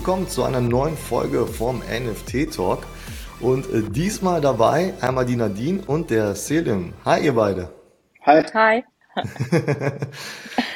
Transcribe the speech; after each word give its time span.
willkommen 0.00 0.30
zu 0.30 0.44
einer 0.44 0.62
neuen 0.62 0.96
Folge 0.96 1.46
vom 1.46 1.80
NFT 1.80 2.54
Talk. 2.56 2.86
Und 3.38 3.70
äh, 3.70 3.82
diesmal 3.82 4.40
dabei 4.40 4.94
einmal 5.02 5.26
die 5.26 5.36
Nadine 5.36 5.82
und 5.86 6.08
der 6.08 6.34
Selim. 6.34 6.94
Hi, 7.04 7.22
ihr 7.22 7.34
beide. 7.34 7.68
Hi. 8.22 8.42
Hi. 8.54 8.82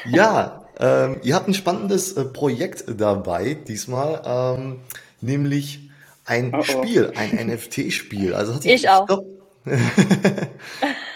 ja, 0.04 0.66
ähm, 0.78 1.20
ihr 1.22 1.36
habt 1.36 1.48
ein 1.48 1.54
spannendes 1.54 2.12
äh, 2.12 2.26
Projekt 2.26 2.84
dabei 3.00 3.54
diesmal, 3.54 4.20
ähm, 4.26 4.80
nämlich 5.22 5.88
ein 6.26 6.52
oh 6.54 6.58
oh. 6.58 6.62
Spiel, 6.62 7.14
ein 7.16 7.30
NFT-Spiel. 7.48 8.34
Also 8.34 8.56
hat 8.56 8.66
ich 8.66 8.90
auch. 8.90 9.08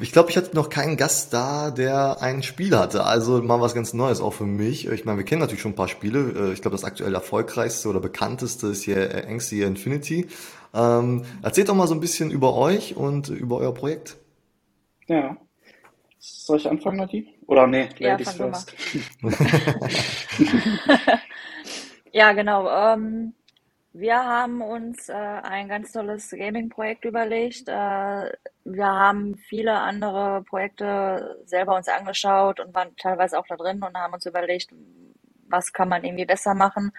Ich 0.00 0.12
glaube, 0.12 0.30
ich 0.30 0.36
hatte 0.36 0.54
noch 0.54 0.68
keinen 0.68 0.96
Gast 0.96 1.32
da, 1.32 1.70
der 1.70 2.20
ein 2.20 2.42
Spiel 2.42 2.76
hatte. 2.76 3.04
Also 3.04 3.42
mal 3.42 3.60
was 3.60 3.74
ganz 3.74 3.92
Neues 3.92 4.20
auch 4.20 4.32
für 4.32 4.46
mich. 4.46 4.88
Ich 4.88 5.04
meine, 5.04 5.18
wir 5.18 5.24
kennen 5.24 5.40
natürlich 5.40 5.60
schon 5.60 5.72
ein 5.72 5.76
paar 5.76 5.88
Spiele. 5.88 6.50
Äh, 6.50 6.52
ich 6.52 6.62
glaube, 6.62 6.74
das 6.74 6.84
aktuell 6.84 7.14
erfolgreichste 7.14 7.88
oder 7.88 8.00
bekannteste 8.00 8.68
ist 8.68 8.82
hier 8.82 9.26
Angsty 9.26 9.62
Infinity. 9.62 10.28
Ähm, 10.74 11.24
erzählt 11.42 11.68
doch 11.68 11.74
mal 11.74 11.86
so 11.86 11.94
ein 11.94 12.00
bisschen 12.00 12.30
über 12.30 12.54
euch 12.54 12.96
und 12.96 13.28
über 13.28 13.58
euer 13.58 13.74
Projekt. 13.74 14.16
Ja. 15.06 15.36
Soll 16.18 16.58
ich 16.58 16.68
anfangen, 16.68 16.98
Nadine? 16.98 17.26
Oder 17.46 17.66
nee, 17.66 17.88
Ladies 17.98 18.36
ja, 18.36 18.50
first. 18.50 18.74
ja, 22.12 22.32
genau. 22.32 22.68
Ähm, 22.70 23.34
wir 23.94 24.16
haben 24.16 24.62
uns 24.62 25.08
äh, 25.08 25.12
ein 25.12 25.68
ganz 25.68 25.92
tolles 25.92 26.30
Gaming-Projekt 26.30 27.04
überlegt. 27.04 27.68
Äh, 27.68 28.32
wir 28.64 28.86
haben 28.86 29.36
viele 29.36 29.74
andere 29.74 30.42
Projekte 30.44 31.42
selber 31.44 31.76
uns 31.76 31.88
angeschaut 31.88 32.60
und 32.60 32.74
waren 32.74 32.96
teilweise 32.96 33.38
auch 33.38 33.46
da 33.46 33.56
drin 33.56 33.82
und 33.82 33.96
haben 33.96 34.14
uns 34.14 34.24
überlegt, 34.26 34.70
was 35.48 35.72
kann 35.72 35.88
man 35.88 36.04
irgendwie 36.04 36.24
besser 36.24 36.54
machen. 36.54 36.92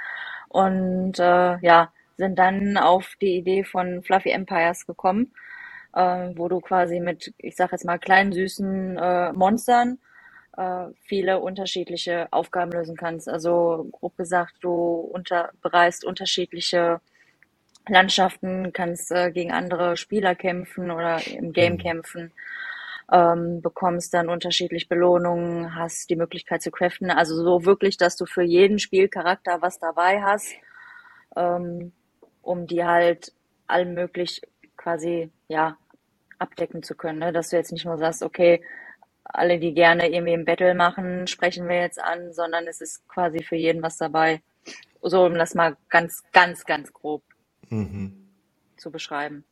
Und 0.49 1.17
äh, 1.19 1.57
ja, 1.59 1.91
sind 2.17 2.37
dann 2.37 2.77
auf 2.77 3.15
die 3.21 3.37
Idee 3.37 3.63
von 3.63 4.03
Fluffy 4.03 4.29
Empires 4.29 4.85
gekommen, 4.85 5.33
äh, 5.93 6.31
wo 6.35 6.47
du 6.47 6.59
quasi 6.59 6.99
mit, 6.99 7.33
ich 7.39 7.55
sag 7.55 7.71
jetzt 7.71 7.85
mal, 7.85 7.97
kleinen 7.99 8.33
süßen 8.33 8.97
äh, 8.97 9.33
Monstern 9.33 9.99
äh, 10.57 10.85
viele 11.01 11.39
unterschiedliche 11.39 12.27
Aufgaben 12.31 12.71
lösen 12.71 12.95
kannst. 12.95 13.27
Also 13.27 13.87
grob 13.91 14.15
gesagt, 14.17 14.55
du 14.61 14.71
unter, 14.71 15.51
bereist 15.61 16.05
unterschiedliche 16.05 17.01
Landschaften, 17.87 18.71
kannst 18.71 19.11
äh, 19.11 19.31
gegen 19.31 19.51
andere 19.51 19.97
Spieler 19.97 20.35
kämpfen 20.35 20.91
oder 20.91 21.25
im 21.27 21.53
Game 21.53 21.73
mhm. 21.73 21.77
kämpfen, 21.79 22.31
ähm, 23.11 23.61
bekommst 23.61 24.13
dann 24.13 24.29
unterschiedlich 24.29 24.87
Belohnungen, 24.87 25.75
hast 25.75 26.09
die 26.09 26.15
Möglichkeit 26.15 26.61
zu 26.61 26.71
craften. 26.71 27.11
Also 27.11 27.35
so 27.35 27.65
wirklich, 27.65 27.97
dass 27.97 28.15
du 28.15 28.25
für 28.25 28.43
jeden 28.43 28.79
Spielcharakter 28.79 29.61
was 29.61 29.79
dabei 29.79 30.21
hast, 30.21 30.53
ähm, 31.35 31.91
um 32.41 32.67
die 32.67 32.85
halt 32.85 33.33
allmöglich 33.67 34.41
quasi 34.77 35.31
ja 35.47 35.77
abdecken 36.39 36.83
zu 36.83 36.95
können. 36.95 37.19
Ne? 37.19 37.33
Dass 37.33 37.49
du 37.49 37.57
jetzt 37.57 37.71
nicht 37.71 37.85
nur 37.85 37.97
sagst, 37.97 38.23
okay, 38.23 38.61
alle, 39.23 39.59
die 39.59 39.73
gerne 39.73 40.09
irgendwie 40.09 40.33
im 40.33 40.45
Battle 40.45 40.73
machen, 40.75 41.27
sprechen 41.27 41.67
wir 41.67 41.79
jetzt 41.79 42.01
an, 42.01 42.33
sondern 42.33 42.67
es 42.67 42.81
ist 42.81 43.07
quasi 43.07 43.43
für 43.43 43.55
jeden 43.55 43.81
was 43.81 43.97
dabei. 43.97 44.41
So, 45.01 45.25
um 45.25 45.35
das 45.35 45.53
mal 45.55 45.75
ganz, 45.89 46.23
ganz, 46.31 46.65
ganz 46.65 46.93
grob 46.93 47.23
mhm. 47.69 48.29
zu 48.77 48.91
beschreiben. 48.91 49.43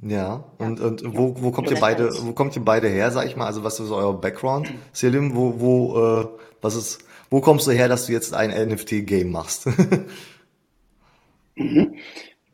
Ja, 0.00 0.44
und, 0.58 0.80
ja. 0.80 0.86
und 0.86 1.16
wo, 1.16 1.34
wo 1.42 1.50
kommt 1.50 1.70
ihr 1.70 1.78
beide, 1.78 2.10
wo 2.24 2.32
kommt 2.32 2.56
ihr 2.56 2.64
beide 2.64 2.88
her, 2.88 3.10
sag 3.10 3.26
ich 3.26 3.36
mal? 3.36 3.46
Also 3.46 3.62
was 3.62 3.78
ist 3.78 3.90
euer 3.90 4.18
Background? 4.18 4.72
Selim, 4.92 5.34
wo, 5.36 5.60
wo, 5.60 6.20
äh, 6.20 6.28
was 6.60 6.76
ist, 6.76 7.04
wo 7.30 7.40
kommst 7.40 7.66
du 7.66 7.72
her, 7.72 7.88
dass 7.88 8.06
du 8.06 8.12
jetzt 8.12 8.32
ein 8.34 8.50
NFT-Game 8.50 9.30
machst? 9.30 9.66
mhm. 11.56 11.96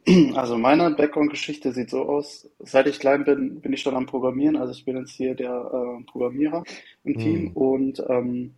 Also 0.35 0.57
meine 0.57 0.91
Background-Geschichte 0.91 1.73
sieht 1.73 1.91
so 1.91 2.03
aus, 2.03 2.49
seit 2.61 2.87
ich 2.87 2.99
klein 2.99 3.25
bin, 3.25 3.61
bin 3.61 3.73
ich 3.73 3.83
schon 3.83 3.97
am 3.97 4.07
Programmieren. 4.07 4.57
Also 4.57 4.73
ich 4.73 4.85
bin 4.85 4.97
jetzt 4.97 5.13
hier 5.13 5.35
der 5.35 5.51
äh, 5.51 6.05
Programmierer 6.05 6.65
im 7.05 7.19
Team 7.19 7.43
mhm. 7.43 7.53
und 7.53 8.05
ähm, 8.09 8.55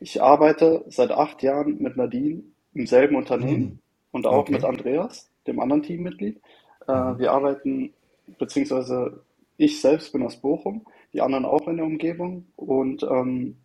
ich 0.00 0.22
arbeite 0.22 0.84
seit 0.88 1.10
acht 1.10 1.42
Jahren 1.42 1.80
mit 1.80 1.96
Nadine 1.96 2.42
im 2.74 2.86
selben 2.86 3.16
Unternehmen 3.16 3.62
mhm. 3.62 3.78
und 4.12 4.26
auch 4.26 4.38
okay. 4.38 4.52
mit 4.52 4.64
Andreas, 4.64 5.30
dem 5.46 5.60
anderen 5.60 5.82
Teammitglied. 5.82 6.40
Äh, 6.86 6.92
mhm. 6.92 7.18
Wir 7.18 7.32
arbeiten, 7.32 7.92
beziehungsweise 8.38 9.22
ich 9.56 9.80
selbst 9.80 10.12
bin 10.12 10.22
aus 10.22 10.36
Bochum, 10.36 10.84
die 11.12 11.20
anderen 11.20 11.44
auch 11.44 11.68
in 11.68 11.76
der 11.76 11.86
Umgebung 11.86 12.46
und 12.56 13.02
ähm, 13.04 13.56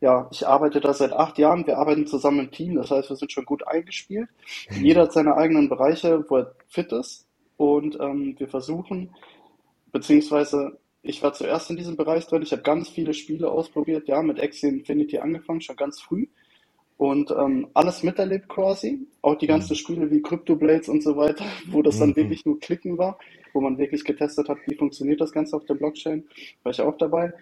ja, 0.00 0.28
ich 0.32 0.46
arbeite 0.46 0.80
da 0.80 0.94
seit 0.94 1.12
acht 1.12 1.38
Jahren. 1.38 1.66
Wir 1.66 1.78
arbeiten 1.78 2.06
zusammen 2.06 2.40
im 2.40 2.50
Team, 2.50 2.76
das 2.76 2.90
heißt, 2.90 3.10
wir 3.10 3.16
sind 3.16 3.32
schon 3.32 3.44
gut 3.44 3.66
eingespielt. 3.66 4.28
Mhm. 4.70 4.84
Jeder 4.84 5.02
hat 5.02 5.12
seine 5.12 5.36
eigenen 5.36 5.68
Bereiche, 5.68 6.24
wo 6.28 6.38
er 6.38 6.54
fit 6.68 6.92
ist. 6.92 7.26
Und 7.56 7.98
ähm, 8.00 8.34
wir 8.38 8.48
versuchen, 8.48 9.14
beziehungsweise 9.92 10.78
ich 11.02 11.22
war 11.22 11.32
zuerst 11.34 11.70
in 11.70 11.76
diesem 11.76 11.96
Bereich 11.96 12.26
drin. 12.26 12.42
Ich 12.42 12.52
habe 12.52 12.62
ganz 12.62 12.88
viele 12.88 13.12
Spiele 13.12 13.50
ausprobiert, 13.50 14.08
ja, 14.08 14.22
mit 14.22 14.42
Axie 14.42 14.68
Infinity 14.68 15.18
angefangen, 15.18 15.60
schon 15.60 15.76
ganz 15.76 16.00
früh. 16.00 16.26
Und 16.96 17.30
ähm, 17.30 17.68
alles 17.72 18.02
miterlebt 18.02 18.48
quasi. 18.48 19.06
Auch 19.22 19.36
die 19.36 19.46
ganzen 19.46 19.72
mhm. 19.72 19.78
Spiele 19.78 20.10
wie 20.10 20.22
Crypto 20.22 20.56
Blades 20.56 20.88
und 20.88 21.02
so 21.02 21.16
weiter, 21.16 21.44
wo 21.68 21.82
das 21.82 21.98
dann 21.98 22.10
mhm. 22.10 22.16
wirklich 22.16 22.44
nur 22.46 22.58
Klicken 22.60 22.96
war, 22.96 23.18
wo 23.52 23.60
man 23.60 23.78
wirklich 23.78 24.04
getestet 24.04 24.48
hat, 24.48 24.58
wie 24.66 24.74
funktioniert 24.74 25.20
das 25.20 25.32
Ganze 25.32 25.56
auf 25.56 25.64
der 25.66 25.74
Blockchain, 25.74 26.26
war 26.62 26.72
ich 26.72 26.80
auch 26.80 26.96
dabei. 26.96 27.32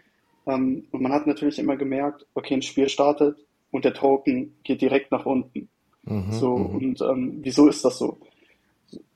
Ähm, 0.47 0.87
und 0.91 1.03
man 1.03 1.13
hat 1.13 1.27
natürlich 1.27 1.59
immer 1.59 1.77
gemerkt, 1.77 2.27
okay, 2.35 2.55
ein 2.55 2.63
Spiel 2.63 2.89
startet 2.89 3.39
und 3.71 3.85
der 3.85 3.95
Token 3.95 4.57
geht 4.63 4.81
direkt 4.81 5.11
nach 5.11 5.27
unten. 5.27 5.69
Mhm, 6.05 6.33
so, 6.33 6.57
mhm. 6.57 6.75
und 6.77 7.01
ähm, 7.03 7.39
wieso 7.43 7.69
ist 7.69 7.85
das 7.85 7.99
so? 7.99 8.19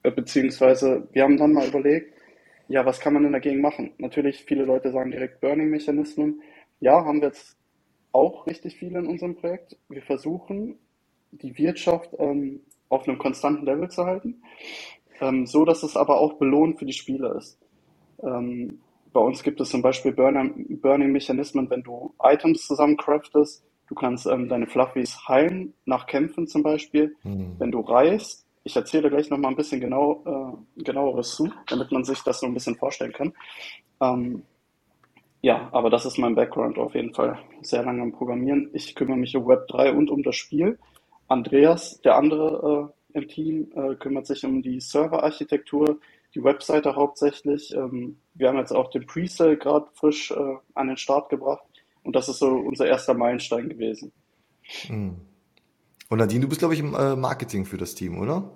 Äh, 0.03 0.11
beziehungsweise, 0.11 1.09
wir 1.13 1.23
haben 1.23 1.37
dann 1.37 1.53
mal 1.53 1.67
überlegt, 1.67 2.15
ja, 2.69 2.85
was 2.87 3.01
kann 3.01 3.15
man 3.15 3.23
denn 3.23 3.33
dagegen 3.33 3.61
machen? 3.61 3.93
Natürlich, 3.99 4.45
viele 4.45 4.65
Leute 4.65 4.93
sagen 4.93 5.11
direkt 5.11 5.41
Burning-Mechanismen. 5.41 6.43
Ja, 6.81 7.05
haben 7.05 7.21
wir 7.21 7.29
jetzt 7.29 7.57
auch 8.13 8.47
richtig 8.47 8.77
viele 8.77 8.99
in 8.99 9.07
unserem 9.07 9.35
Projekt. 9.37 9.77
Wir 9.89 10.03
versuchen, 10.03 10.79
die 11.33 11.57
Wirtschaft 11.59 12.11
ähm, 12.19 12.61
auf 12.89 13.09
einem 13.09 13.19
konstanten 13.19 13.65
Level 13.65 13.91
zu 13.91 14.05
halten, 14.05 14.43
ähm, 15.21 15.47
so 15.47 15.65
dass 15.65 15.83
es 15.83 15.97
aber 15.97 16.21
auch 16.21 16.35
belohnt 16.35 16.79
für 16.79 16.85
die 16.85 16.93
Spieler 16.93 17.37
ist. 17.37 17.59
Ähm, 18.23 18.81
bei 19.13 19.21
uns 19.21 19.43
gibt 19.43 19.61
es 19.61 19.71
zum 19.71 19.83
Beispiel 19.83 20.13
Burning-Mechanismen, 20.13 21.69
wenn 21.71 21.83
du 21.83 22.15
Items 22.23 22.67
zusammen 22.67 22.97
craftest. 22.97 23.65
Du 23.89 23.95
kannst 23.95 24.27
ähm, 24.27 24.49
deine 24.49 24.67
Fluffies 24.67 25.29
heilen, 25.29 25.75
nach 25.85 26.07
Kämpfen 26.07 26.47
zum 26.47 26.63
Beispiel. 26.63 27.17
Mhm. 27.25 27.57
Wenn 27.59 27.71
du 27.71 27.81
reist, 27.81 28.47
ich 28.65 28.77
erzähle 28.77 29.11
gleich 29.11 29.29
nochmal 29.29 29.51
ein 29.51 29.57
bisschen 29.57 29.81
genau, 29.81 30.23
äh, 30.77 30.83
genaueres 30.83 31.35
zu, 31.35 31.51
damit 31.67 31.91
man 31.93 32.05
sich 32.05 32.21
das 32.23 32.41
so 32.41 32.47
ein 32.47 32.55
bisschen 32.55 32.77
vorstellen 32.77 33.13
kann. 33.13 33.33
Ähm, 34.01 34.43
ja, 35.43 35.69
aber 35.73 35.91
das 35.91 36.07
ist 36.07 36.19
mein 36.19 36.37
Background 36.37 36.79
auf 36.79 36.95
jeden 36.95 37.13
Fall. 37.13 37.39
Sehr 37.63 37.83
lange 37.83 38.03
am 38.03 38.13
Programmieren. 38.13 38.71
Ich 38.73 38.95
kümmere 38.95 39.17
mich 39.17 39.37
um 39.37 39.47
Web 39.49 39.67
3 39.69 39.93
und 39.93 40.11
um 40.11 40.23
das 40.23 40.37
Spiel. 40.37 40.79
Andreas, 41.27 42.01
der 42.03 42.17
andere 42.17 42.93
äh, 43.15 43.19
im 43.19 43.29
Team, 43.29 43.73
äh, 43.75 43.97
kümmert 43.97 44.27
sich 44.27 44.45
um 44.45 44.63
die 44.63 44.81
Serverarchitektur, 44.81 45.99
die 46.35 46.43
Webseite 46.43 46.97
hauptsächlich. 46.97 47.75
Ähm, 47.75 48.19
wir 48.35 48.49
haben 48.49 48.59
jetzt 48.59 48.73
auch 48.73 48.91
den 48.91 49.07
Presale 49.07 49.57
gerade 49.57 49.87
frisch 49.95 50.31
äh, 50.31 50.57
an 50.75 50.89
den 50.89 50.97
Start 50.97 51.29
gebracht 51.29 51.65
und 52.03 52.17
das 52.17 52.29
ist 52.29 52.39
so 52.39 52.49
unser 52.49 52.87
erster 52.87 53.15
Meilenstein 53.15 53.69
gewesen. 53.69 54.13
Hm. 54.87 55.17
Und 56.09 56.19
Nadine, 56.19 56.43
du 56.43 56.49
bist, 56.49 56.61
glaube 56.61 56.75
ich, 56.75 56.81
im 56.81 56.95
äh, 56.95 57.17
Marketing 57.17 57.65
für 57.65 57.79
das 57.79 57.95
Team, 57.95 58.21
oder? 58.21 58.51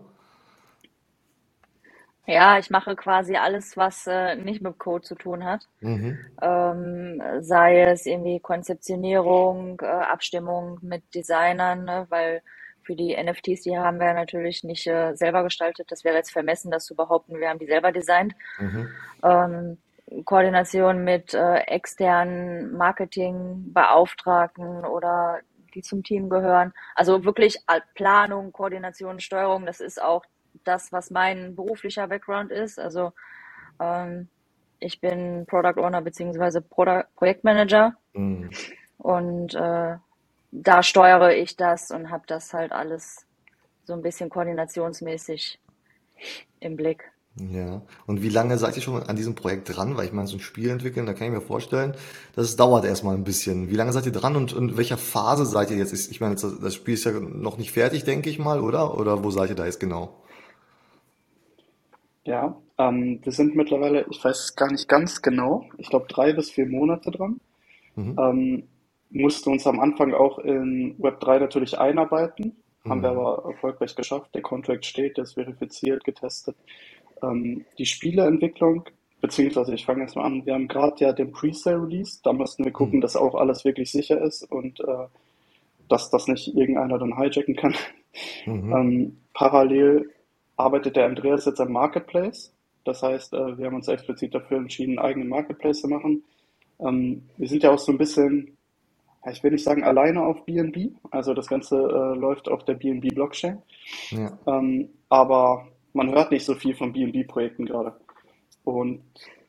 Ja, 2.26 2.58
ich 2.58 2.70
mache 2.70 2.96
quasi 2.96 3.36
alles, 3.36 3.76
was 3.76 4.06
äh, 4.08 4.34
nicht 4.34 4.60
mit 4.60 4.78
Code 4.78 5.04
zu 5.04 5.14
tun 5.14 5.44
hat. 5.44 5.68
Mhm. 5.80 6.18
Ähm, 6.42 7.22
sei 7.40 7.82
es 7.82 8.04
irgendwie 8.04 8.40
Konzeptionierung, 8.40 9.80
äh, 9.80 9.86
Abstimmung 9.86 10.78
mit 10.82 11.02
Designern, 11.14 11.84
ne, 11.84 12.06
weil 12.08 12.42
für 12.86 12.94
die 12.94 13.16
NFTs, 13.20 13.62
die 13.62 13.76
haben 13.76 13.98
wir 13.98 14.14
natürlich 14.14 14.62
nicht 14.62 14.86
äh, 14.86 15.14
selber 15.14 15.42
gestaltet. 15.42 15.90
Das 15.90 16.04
wäre 16.04 16.14
jetzt 16.16 16.30
vermessen, 16.30 16.70
das 16.70 16.86
zu 16.86 16.94
behaupten, 16.94 17.40
wir 17.40 17.48
haben 17.48 17.58
die 17.58 17.66
selber 17.66 17.90
designt. 17.90 18.34
Mhm. 18.58 18.88
Ähm, 19.22 19.78
Koordination 20.24 21.02
mit 21.02 21.34
äh, 21.34 21.56
externen 21.66 22.76
Marketingbeauftragten 22.76 24.84
oder 24.84 25.40
die 25.74 25.82
zum 25.82 26.04
Team 26.04 26.30
gehören. 26.30 26.72
Also 26.94 27.24
wirklich 27.24 27.58
Planung, 27.94 28.52
Koordination, 28.52 29.18
Steuerung, 29.18 29.66
das 29.66 29.80
ist 29.80 30.00
auch 30.00 30.24
das, 30.62 30.92
was 30.92 31.10
mein 31.10 31.56
beruflicher 31.56 32.06
Background 32.06 32.52
ist. 32.52 32.78
Also 32.78 33.12
ähm, 33.80 34.28
ich 34.78 35.00
bin 35.00 35.44
Product 35.46 35.80
Owner 35.80 36.02
beziehungsweise 36.02 36.62
Product 36.62 37.06
Projektmanager 37.16 37.94
mhm. 38.12 38.50
und 38.98 39.54
äh, 39.54 39.96
da 40.62 40.82
steuere 40.82 41.36
ich 41.36 41.56
das 41.56 41.90
und 41.90 42.10
habe 42.10 42.24
das 42.26 42.52
halt 42.54 42.72
alles 42.72 43.26
so 43.84 43.92
ein 43.92 44.02
bisschen 44.02 44.30
koordinationsmäßig 44.30 45.60
im 46.60 46.76
Blick. 46.76 47.12
Ja. 47.38 47.82
Und 48.06 48.22
wie 48.22 48.30
lange 48.30 48.56
seid 48.56 48.76
ihr 48.76 48.82
schon 48.82 49.02
an 49.02 49.16
diesem 49.16 49.34
Projekt 49.34 49.76
dran? 49.76 49.96
Weil 49.96 50.06
ich 50.06 50.12
meine, 50.12 50.26
so 50.26 50.38
ein 50.38 50.40
Spiel 50.40 50.70
entwickeln, 50.70 51.04
da 51.04 51.12
kann 51.12 51.26
ich 51.26 51.34
mir 51.34 51.42
vorstellen, 51.42 51.94
dass 52.34 52.46
es 52.46 52.56
dauert 52.56 52.86
erstmal 52.86 53.14
ein 53.14 53.24
bisschen. 53.24 53.68
Wie 53.68 53.74
lange 53.74 53.92
seid 53.92 54.06
ihr 54.06 54.12
dran 54.12 54.36
und 54.36 54.54
in 54.54 54.78
welcher 54.78 54.96
Phase 54.96 55.44
seid 55.44 55.70
ihr 55.70 55.76
jetzt? 55.76 55.92
Ich 56.10 56.20
meine, 56.20 56.34
das 56.34 56.74
Spiel 56.74 56.94
ist 56.94 57.04
ja 57.04 57.12
noch 57.12 57.58
nicht 57.58 57.72
fertig, 57.72 58.04
denke 58.04 58.30
ich 58.30 58.38
mal, 58.38 58.60
oder? 58.60 58.98
Oder 58.98 59.22
wo 59.22 59.30
seid 59.30 59.50
ihr 59.50 59.56
da 59.56 59.66
jetzt 59.66 59.80
genau? 59.80 60.22
Ja, 62.24 62.56
ähm, 62.78 63.20
wir 63.22 63.32
sind 63.32 63.54
mittlerweile, 63.54 64.06
ich 64.10 64.24
weiß 64.24 64.38
es 64.38 64.56
gar 64.56 64.72
nicht 64.72 64.88
ganz 64.88 65.22
genau, 65.22 65.68
ich 65.76 65.90
glaube 65.90 66.06
drei 66.08 66.32
bis 66.32 66.50
vier 66.50 66.66
Monate 66.66 67.10
dran. 67.10 67.40
Mhm. 67.94 68.16
Ähm, 68.18 68.62
mussten 69.10 69.50
uns 69.50 69.66
am 69.66 69.80
Anfang 69.80 70.14
auch 70.14 70.38
in 70.40 70.96
Web3 71.00 71.40
natürlich 71.40 71.78
einarbeiten, 71.78 72.56
haben 72.88 73.02
wir 73.02 73.12
Mhm. 73.12 73.18
aber 73.18 73.44
erfolgreich 73.50 73.94
geschafft. 73.96 74.34
Der 74.34 74.42
Contract 74.42 74.84
steht, 74.86 75.16
der 75.16 75.24
ist 75.24 75.34
verifiziert, 75.34 76.04
getestet. 76.04 76.56
Ähm, 77.22 77.64
die 77.78 77.86
Spieleentwicklung, 77.86 78.84
beziehungsweise 79.20 79.74
ich 79.74 79.86
fange 79.86 80.02
jetzt 80.02 80.16
mal 80.16 80.24
an, 80.24 80.46
wir 80.46 80.54
haben 80.54 80.68
gerade 80.68 80.96
ja 81.04 81.12
den 81.12 81.32
Presale 81.32 81.82
Release, 81.82 82.20
da 82.24 82.32
mussten 82.32 82.64
wir 82.64 82.72
Mhm. 82.72 82.74
gucken, 82.74 83.00
dass 83.00 83.16
auch 83.16 83.34
alles 83.34 83.64
wirklich 83.64 83.90
sicher 83.92 84.20
ist 84.22 84.44
und 84.50 84.80
äh, 84.80 85.06
dass 85.88 86.10
das 86.10 86.28
nicht 86.28 86.54
irgendeiner 86.56 86.98
dann 86.98 87.16
hijacken 87.18 87.56
kann. 87.56 87.74
Mhm. 88.46 88.72
Ähm, 88.72 89.18
parallel 89.34 90.10
arbeitet 90.56 90.96
der 90.96 91.06
Andreas 91.06 91.44
jetzt 91.46 91.60
am 91.60 91.72
Marketplace. 91.72 92.52
Das 92.84 93.02
heißt, 93.02 93.34
äh, 93.34 93.58
wir 93.58 93.66
haben 93.66 93.76
uns 93.76 93.88
explizit 93.88 94.34
dafür 94.34 94.58
entschieden, 94.58 94.98
einen 94.98 95.06
eigenen 95.08 95.28
Marketplace 95.28 95.80
zu 95.82 95.88
machen. 95.88 96.24
Ähm, 96.80 97.22
wir 97.36 97.48
sind 97.48 97.62
ja 97.62 97.72
auch 97.72 97.78
so 97.78 97.92
ein 97.92 97.98
bisschen, 97.98 98.55
ich 99.30 99.42
will 99.42 99.52
nicht 99.52 99.64
sagen 99.64 99.84
alleine 99.84 100.24
auf 100.24 100.44
BNB, 100.44 100.92
also 101.10 101.34
das 101.34 101.48
Ganze 101.48 101.76
äh, 101.76 102.18
läuft 102.18 102.48
auf 102.48 102.64
der 102.64 102.74
BNB 102.74 103.14
Blockchain. 103.14 103.62
Ja. 104.10 104.38
Ähm, 104.46 104.90
aber 105.08 105.68
man 105.92 106.10
hört 106.12 106.30
nicht 106.30 106.44
so 106.44 106.54
viel 106.54 106.74
von 106.74 106.92
BNB-Projekten 106.92 107.66
gerade. 107.66 107.96
Und 108.64 109.02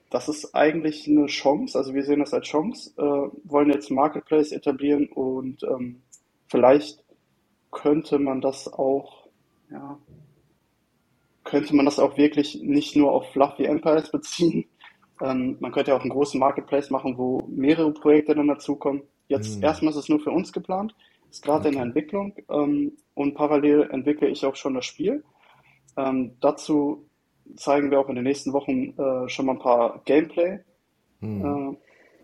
das 0.09 0.29
ist 0.29 0.55
eigentlich 0.55 1.07
eine 1.07 1.25
Chance, 1.25 1.77
also 1.77 1.93
wir 1.93 2.03
sehen 2.03 2.19
das 2.19 2.33
als 2.33 2.47
Chance, 2.47 2.93
äh, 2.97 3.49
wollen 3.49 3.71
jetzt 3.71 3.91
Marketplace 3.91 4.51
etablieren 4.51 5.07
und 5.07 5.63
ähm, 5.63 6.01
vielleicht 6.47 7.03
könnte 7.71 8.17
man 8.17 8.39
das 8.41 8.71
auch, 8.71 9.27
ja, 9.69 9.97
könnte 11.43 11.75
man 11.75 11.85
das 11.85 11.99
auch 11.99 12.17
wirklich 12.17 12.61
nicht 12.61 12.95
nur 12.95 13.11
auf 13.11 13.31
Fluffy 13.31 13.65
Empires 13.65 14.11
beziehen. 14.11 14.65
Ähm, 15.21 15.57
man 15.59 15.71
könnte 15.71 15.91
ja 15.91 15.97
auch 15.97 16.01
einen 16.01 16.11
großen 16.11 16.39
Marketplace 16.39 16.89
machen, 16.89 17.17
wo 17.17 17.43
mehrere 17.47 17.91
Projekte 17.93 18.35
dann 18.35 18.47
dazukommen. 18.47 19.03
Jetzt 19.27 19.61
Mhm. 19.61 19.63
erstmal 19.63 19.91
ist 19.91 19.97
es 19.97 20.09
nur 20.09 20.19
für 20.19 20.31
uns 20.31 20.53
geplant, 20.53 20.95
ist 21.31 21.43
gerade 21.43 21.69
in 21.69 21.75
der 21.75 21.83
Okay. 21.83 21.85
Entwicklung 21.85 22.35
ähm, 22.49 22.97
und 23.15 23.35
parallel 23.35 23.89
entwickle 23.91 24.27
ich 24.29 24.45
auch 24.45 24.55
schon 24.55 24.73
das 24.75 24.85
Spiel. 24.85 25.23
Ähm, 25.97 26.37
dazu 26.41 27.09
zeigen 27.57 27.91
wir 27.91 27.99
auch 27.99 28.09
in 28.09 28.15
den 28.15 28.23
nächsten 28.25 28.53
Wochen 28.53 28.93
äh, 28.99 29.29
schon 29.29 29.45
mal 29.47 29.53
ein 29.53 29.59
paar 29.59 30.01
Mhm. 31.21 31.61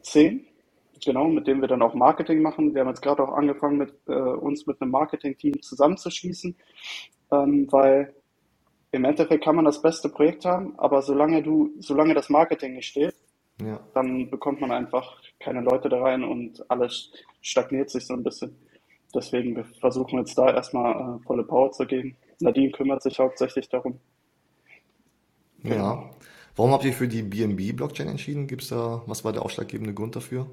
Gameplay-Szenen, 0.02 0.48
genau, 1.06 1.28
mit 1.30 1.48
denen 1.48 1.62
wir 1.62 1.68
dann 1.68 1.82
auch 1.82 1.94
Marketing 1.96 2.42
machen. 2.42 2.74
Wir 2.74 2.82
haben 2.82 2.90
jetzt 2.90 3.02
gerade 3.02 3.24
auch 3.24 3.34
angefangen, 3.34 3.78
mit, 3.78 3.94
äh, 4.08 4.14
uns 4.14 4.66
mit 4.68 4.82
einem 4.82 4.92
Marketing-Team 4.92 5.62
zusammenzuschließen, 5.62 6.56
ähm, 7.32 7.68
weil 7.72 8.16
im 8.92 9.06
Endeffekt 9.06 9.44
kann 9.44 9.56
man 9.56 9.66
das 9.66 9.82
beste 9.82 10.10
Projekt 10.10 10.46
haben, 10.46 10.78
aber 10.80 11.02
solange 11.02 11.44
du, 11.44 11.72
solange 11.80 12.14
das 12.14 12.30
Marketing 12.30 12.74
nicht 12.76 12.88
steht, 12.90 13.16
Ja. 13.62 13.80
dann 13.94 14.30
bekommt 14.30 14.62
man 14.62 14.72
einfach 14.72 15.22
keine 15.40 15.62
Leute 15.62 15.88
da 15.88 16.02
rein 16.02 16.24
und 16.24 16.70
alles 16.70 17.12
stagniert 17.42 17.90
sich 17.90 18.08
so 18.08 18.14
ein 18.14 18.24
bisschen. 18.24 18.56
Deswegen 19.14 19.56
wir 19.56 19.64
versuchen 19.80 20.20
jetzt 20.20 20.38
da 20.38 20.52
erstmal 20.52 21.20
äh, 21.20 21.24
volle 21.26 21.44
Power 21.44 21.72
zu 21.72 21.86
geben. 21.86 22.16
Nadine 22.40 22.72
kümmert 22.72 23.04
sich 23.04 23.20
hauptsächlich 23.20 23.70
darum. 23.70 24.00
Genau. 25.64 25.76
Ja. 25.76 26.10
Warum 26.56 26.72
habt 26.72 26.86
ihr 26.86 26.94
für 26.94 27.08
die 27.08 27.24
BNB-Blockchain 27.24 28.08
entschieden? 28.08 28.48
Gibt's 28.48 28.70
da, 28.70 29.02
was 29.06 29.24
war 29.24 29.34
der 29.34 29.44
ausschlaggebende 29.44 29.94
Grund 29.94 30.16
dafür? 30.16 30.48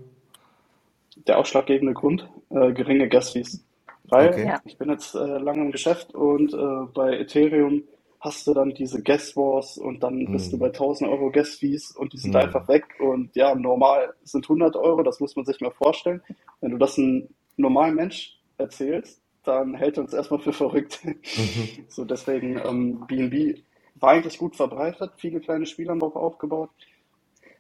Der 1.26 1.38
ausschlaggebende 1.38 1.92
Grund, 1.92 2.28
äh, 2.50 2.72
geringe 2.72 3.08
Gas-Fees. 3.08 3.64
Weil 4.04 4.30
Okay. 4.30 4.46
Ja, 4.46 4.60
ich 4.64 4.78
bin 4.78 4.88
jetzt 4.88 5.14
äh, 5.14 5.18
lange 5.18 5.62
im 5.62 5.72
Geschäft 5.72 6.14
und 6.14 6.54
äh, 6.54 6.86
bei 6.94 7.18
Ethereum 7.18 7.82
hast 8.20 8.46
du 8.46 8.54
dann 8.54 8.70
diese 8.74 9.02
Gas 9.02 9.34
Wars 9.36 9.78
und 9.78 10.02
dann 10.02 10.30
bist 10.30 10.52
du 10.52 10.58
bei 10.58 10.68
Mhm. 10.68 10.72
1000 10.72 11.10
Euro 11.10 11.30
Gas 11.30 11.56
Fees 11.56 11.90
und 11.92 12.12
die 12.12 12.18
sind 12.18 12.34
Mhm. 12.34 12.40
einfach 12.40 12.68
weg 12.68 12.84
und 13.00 13.34
ja, 13.34 13.54
normal 13.54 14.14
sind 14.24 14.48
100 14.48 14.76
Euro, 14.76 15.02
das 15.02 15.20
muss 15.20 15.36
man 15.36 15.44
sich 15.46 15.60
mal 15.60 15.72
vorstellen. 15.72 16.22
Wenn 16.60 16.72
du 16.72 16.78
das 16.78 16.98
einem 16.98 17.28
normalen 17.56 17.94
Mensch 17.94 18.38
erzählst, 18.58 19.22
dann 19.44 19.74
hält 19.74 19.96
er 19.96 20.04
uns 20.04 20.12
erstmal 20.12 20.40
für 20.40 20.52
verrückt. 20.52 21.00
Mhm. 21.04 21.86
So 21.88 22.04
deswegen 22.04 22.58
ähm, 22.58 23.06
BNB 23.06 23.64
war 23.96 24.10
eigentlich 24.10 24.38
gut 24.38 24.56
verbreitet, 24.56 25.12
viele 25.16 25.40
kleine 25.40 25.66
Spieler 25.66 25.92
haben 25.92 26.00
drauf 26.00 26.16
aufgebaut. 26.16 26.70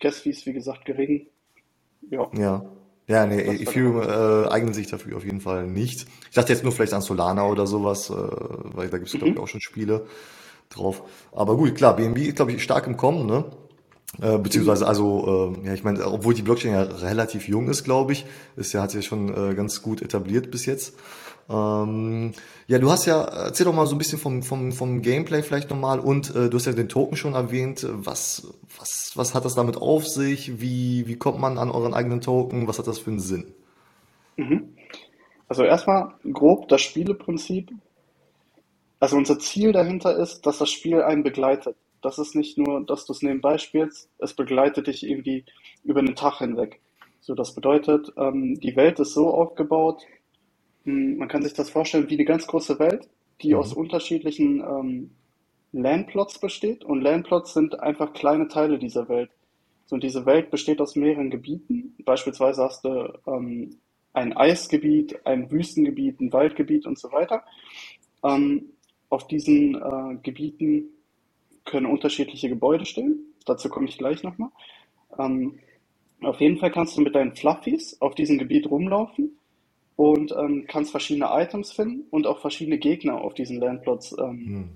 Gas 0.00 0.20
Fees, 0.20 0.46
wie 0.46 0.52
gesagt, 0.52 0.84
gering. 0.84 1.28
Ja, 2.10 2.30
Ja. 2.32 2.64
Ja, 3.06 3.26
nee, 3.26 3.42
das 3.44 3.60
Ethereum 3.60 4.00
äh, 4.02 4.48
eignet 4.50 4.74
sich 4.76 4.86
dafür 4.86 5.16
auf 5.16 5.24
jeden 5.24 5.40
Fall 5.40 5.66
nicht. 5.66 6.06
Ich 6.28 6.34
dachte 6.36 6.52
jetzt 6.52 6.62
nur 6.62 6.70
vielleicht 6.72 6.92
an 6.92 7.02
Solana 7.02 7.44
oder 7.48 7.66
sowas, 7.66 8.08
äh, 8.08 8.14
weil 8.14 8.88
da 8.88 8.98
gibt's 8.98 9.18
glaube 9.18 9.34
ich 9.34 9.36
Mhm. 9.36 9.38
auch 9.40 9.48
schon 9.48 9.60
Spiele 9.60 10.06
drauf. 10.70 11.02
Aber 11.32 11.56
gut, 11.56 11.74
klar, 11.74 11.96
BNB 11.96 12.18
ist 12.18 12.36
glaube 12.36 12.52
ich 12.52 12.62
stark 12.62 12.86
im 12.86 12.96
Kommen, 12.96 13.26
ne? 13.26 13.44
Äh, 14.20 14.38
beziehungsweise 14.38 14.86
also, 14.86 15.54
äh, 15.62 15.66
ja, 15.66 15.74
ich 15.74 15.84
meine, 15.84 16.04
obwohl 16.04 16.34
die 16.34 16.42
Blockchain 16.42 16.72
ja 16.72 16.82
relativ 16.82 17.46
jung 17.46 17.68
ist, 17.68 17.84
glaube 17.84 18.12
ich, 18.12 18.26
ist 18.56 18.72
ja, 18.72 18.82
hat 18.82 18.90
sich 18.90 19.04
ja 19.04 19.08
schon 19.08 19.28
äh, 19.28 19.54
ganz 19.54 19.82
gut 19.82 20.02
etabliert 20.02 20.50
bis 20.50 20.66
jetzt. 20.66 20.94
Ähm, 21.48 22.32
ja, 22.66 22.78
du 22.78 22.90
hast 22.90 23.06
ja, 23.06 23.22
erzähl 23.22 23.66
doch 23.66 23.74
mal 23.74 23.86
so 23.86 23.94
ein 23.94 23.98
bisschen 23.98 24.18
vom, 24.18 24.42
vom, 24.42 24.72
vom 24.72 25.02
Gameplay 25.02 25.42
vielleicht 25.42 25.70
nochmal 25.70 26.00
und 26.00 26.34
äh, 26.34 26.48
du 26.48 26.56
hast 26.56 26.66
ja 26.66 26.72
den 26.72 26.88
Token 26.88 27.16
schon 27.16 27.34
erwähnt. 27.34 27.86
Was, 27.88 28.52
was, 28.78 29.12
was 29.14 29.34
hat 29.34 29.44
das 29.44 29.54
damit 29.54 29.76
auf 29.76 30.06
sich? 30.06 30.60
Wie, 30.60 31.06
wie 31.06 31.16
kommt 31.16 31.40
man 31.40 31.58
an 31.58 31.70
euren 31.70 31.94
eigenen 31.94 32.20
Token? 32.20 32.68
Was 32.68 32.78
hat 32.78 32.86
das 32.86 32.98
für 32.98 33.10
einen 33.10 33.20
Sinn? 33.20 33.46
Mhm. 34.36 34.74
Also 35.48 35.64
erstmal 35.64 36.14
grob 36.32 36.68
das 36.68 36.80
Spieleprinzip. 36.82 37.70
Also 39.00 39.16
unser 39.16 39.38
Ziel 39.38 39.72
dahinter 39.72 40.16
ist, 40.16 40.42
dass 40.46 40.58
das 40.58 40.70
Spiel 40.70 41.02
einen 41.02 41.22
begleitet. 41.22 41.76
Das 42.02 42.18
ist 42.18 42.34
nicht 42.34 42.58
nur, 42.58 42.84
dass 42.86 43.06
du 43.06 43.12
es 43.12 43.22
nebenbei 43.22 43.58
spielst, 43.58 44.08
es 44.18 44.34
begleitet 44.34 44.86
dich 44.86 45.02
irgendwie 45.08 45.44
über 45.84 46.02
den 46.02 46.14
Tag 46.16 46.38
hinweg. 46.38 46.80
So, 47.20 47.34
das 47.34 47.54
bedeutet, 47.54 48.12
ähm, 48.16 48.58
die 48.60 48.76
Welt 48.76 48.98
ist 49.00 49.12
so 49.14 49.28
aufgebaut, 49.34 50.02
mh, 50.84 51.18
man 51.18 51.28
kann 51.28 51.42
sich 51.42 51.54
das 51.54 51.70
vorstellen 51.70 52.08
wie 52.10 52.14
eine 52.14 52.24
ganz 52.24 52.46
große 52.46 52.78
Welt, 52.78 53.08
die 53.42 53.54
aus 53.54 53.74
Mhm. 53.74 53.82
unterschiedlichen 53.82 54.60
ähm, 54.60 55.10
Landplots 55.72 56.38
besteht. 56.38 56.84
Und 56.84 57.02
Landplots 57.02 57.54
sind 57.54 57.80
einfach 57.80 58.12
kleine 58.14 58.48
Teile 58.48 58.78
dieser 58.78 59.08
Welt. 59.08 59.30
So, 59.86 59.94
und 59.94 60.04
diese 60.04 60.26
Welt 60.26 60.50
besteht 60.50 60.80
aus 60.80 60.96
mehreren 60.96 61.30
Gebieten. 61.30 61.94
Beispielsweise 62.04 62.62
hast 62.64 62.84
du 62.84 63.12
ähm, 63.26 63.76
ein 64.12 64.32
Eisgebiet, 64.36 65.24
ein 65.26 65.50
Wüstengebiet, 65.50 66.20
ein 66.20 66.32
Waldgebiet 66.32 66.86
und 66.86 66.98
so 66.98 67.12
weiter. 67.12 67.44
Ähm, 68.24 68.70
auf 69.10 69.26
diesen 69.26 69.74
äh, 69.74 70.16
Gebieten 70.22 70.88
können 71.66 71.86
unterschiedliche 71.86 72.48
Gebäude 72.48 72.86
stehen. 72.86 73.34
Dazu 73.46 73.68
komme 73.68 73.88
ich 73.88 73.98
gleich 73.98 74.22
nochmal. 74.22 74.50
Ähm, 75.18 75.58
auf 76.22 76.40
jeden 76.40 76.58
Fall 76.58 76.70
kannst 76.70 76.96
du 76.96 77.02
mit 77.02 77.14
deinen 77.14 77.34
Fluffies 77.36 78.00
auf 78.00 78.14
diesem 78.14 78.38
Gebiet 78.38 78.70
rumlaufen 78.70 79.38
und 79.96 80.32
ähm, 80.32 80.64
kannst 80.68 80.90
verschiedene 80.92 81.28
Items 81.30 81.72
finden 81.72 82.06
und 82.10 82.26
auch 82.26 82.40
verschiedene 82.40 82.78
Gegner 82.78 83.20
auf 83.20 83.34
diesen 83.34 83.58
Landplots 83.60 84.16
ähm, 84.18 84.46
Hm. 84.46 84.70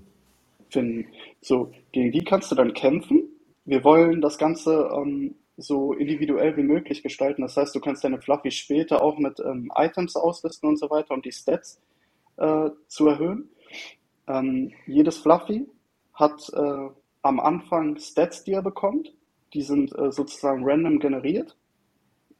finden. 0.69 1.07
So, 1.41 1.71
gegen 1.91 2.11
die 2.11 2.23
kannst 2.23 2.51
du 2.51 2.55
dann 2.55 2.73
kämpfen. 2.73 3.29
Wir 3.65 3.83
wollen 3.83 4.21
das 4.21 4.37
Ganze 4.37 4.89
ähm, 4.95 5.35
so 5.57 5.93
individuell 5.93 6.57
wie 6.57 6.63
möglich 6.63 7.01
gestalten. 7.03 7.41
Das 7.43 7.57
heißt, 7.57 7.73
du 7.75 7.79
kannst 7.79 8.03
deine 8.03 8.21
Fluffies 8.21 8.55
später 8.55 9.01
auch 9.03 9.17
mit 9.17 9.39
ähm, 9.39 9.71
Items 9.75 10.15
ausrüsten 10.15 10.69
und 10.69 10.77
so 10.77 10.89
weiter, 10.89 11.13
um 11.13 11.21
die 11.21 11.31
Stats 11.31 11.81
äh, 12.37 12.69
zu 12.87 13.07
erhöhen. 13.07 13.49
Ähm, 14.27 14.71
jedes 14.87 15.17
Fluffy 15.19 15.67
hat 16.13 16.49
äh, 16.53 16.89
am 17.21 17.39
Anfang 17.39 17.97
Stats, 17.97 18.43
die 18.43 18.53
er 18.53 18.61
bekommt. 18.61 19.13
Die 19.53 19.61
sind 19.61 19.97
äh, 19.97 20.11
sozusagen 20.11 20.63
random 20.63 20.99
generiert. 20.99 21.55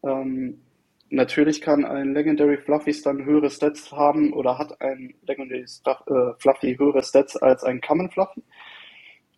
Ähm, 0.04 0.62
natürlich 1.10 1.62
kann 1.62 1.86
ein 1.86 2.13
Legendary 2.13 2.58
Fluffy 2.58 2.96
dann 3.04 3.25
höhere 3.25 3.50
Stats 3.50 3.92
haben 3.92 4.34
oder 4.34 4.58
hat 4.58 4.82
ein 4.82 5.15
Legendary 5.25 5.68
Stuff, 5.68 6.04
äh, 6.08 6.34
Fluffy 6.39 6.77
höhere 6.77 7.04
Stats 7.04 7.38
als 7.38 7.63
ein 7.63 7.82
Common 7.82 8.10
Fluffy. 8.10 8.44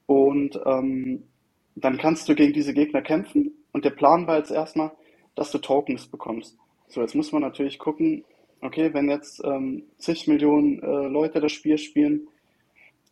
Und 0.05 0.59
ähm, 0.65 1.23
dann 1.75 1.97
kannst 1.97 2.27
du 2.27 2.35
gegen 2.35 2.53
diese 2.53 2.73
Gegner 2.73 3.01
kämpfen. 3.01 3.51
Und 3.71 3.85
der 3.85 3.91
Plan 3.91 4.25
war 4.27 4.37
jetzt 4.37 4.51
erstmal, 4.51 4.91
dass 5.35 5.51
du 5.51 5.59
Tokens 5.59 6.07
bekommst. 6.07 6.57
So, 6.87 7.01
jetzt 7.01 7.15
muss 7.15 7.31
man 7.31 7.41
natürlich 7.41 7.77
gucken, 7.77 8.23
okay, 8.61 8.93
wenn 8.93 9.09
jetzt 9.09 9.43
ähm, 9.43 9.83
zig 9.97 10.27
Millionen 10.27 10.81
äh, 10.81 11.07
Leute 11.07 11.39
das 11.39 11.51
Spiel 11.51 11.77
spielen, 11.77 12.27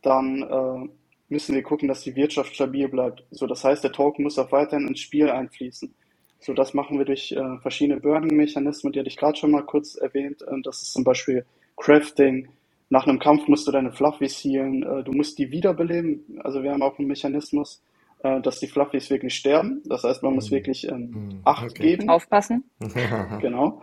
dann 0.02 0.44
äh, 0.44 0.90
müssen 1.30 1.56
wir 1.56 1.64
gucken, 1.64 1.88
dass 1.88 2.02
die 2.02 2.16
Wirtschaft 2.16 2.54
stabil 2.56 2.88
bleibt. 2.88 3.24
So, 3.32 3.48
das 3.48 3.64
heißt, 3.64 3.84
der 3.84 3.92
Token 3.92 4.24
muss 4.24 4.38
auch 4.40 4.52
weiterhin 4.52 4.88
ins 4.88 5.00
Spiel 5.00 5.30
einfließen. 5.30 5.94
So, 6.40 6.54
das 6.54 6.74
machen 6.74 6.98
wir 6.98 7.06
durch 7.06 7.32
äh, 7.32 7.58
verschiedene 7.62 8.00
Burning-Mechanismen, 8.00 8.94
die 8.94 9.00
hatte 9.00 9.10
ich 9.10 9.18
gerade 9.18 9.38
schon 9.38 9.52
mal 9.52 9.64
kurz 9.64 9.96
erwähnt. 9.96 10.44
Ähm, 10.52 10.62
das 10.64 10.82
ist 10.84 10.94
zum 10.94 11.04
Beispiel 11.04 11.46
Crafting, 11.78 12.50
nach 12.90 13.08
einem 13.08 13.20
Kampf 13.20 13.48
musst 13.48 13.68
du 13.68 13.72
deine 13.72 13.92
Fluffies 13.92 14.38
healen, 14.44 14.84
äh, 14.84 15.04
du 15.04 15.12
musst 15.12 15.40
die 15.40 15.50
wiederbeleben. 15.52 16.40
Also 16.44 16.62
wir 16.62 16.72
haben 16.72 16.84
auch 16.84 17.00
einen 17.00 17.08
Mechanismus, 17.08 17.82
äh, 18.20 18.40
dass 18.42 18.60
die 18.60 18.68
Fluffies 18.68 19.10
wirklich 19.10 19.34
sterben. 19.36 19.82
Das 19.86 20.04
heißt, 20.04 20.22
man 20.22 20.36
muss 20.36 20.52
Mhm. 20.52 20.56
wirklich 20.56 20.88
ähm, 20.88 21.00
Mhm. 21.12 21.40
Acht 21.44 21.72
Okay. 21.72 21.98
geben. 21.98 22.10
Aufpassen. 22.10 22.64
Genau. 23.42 23.82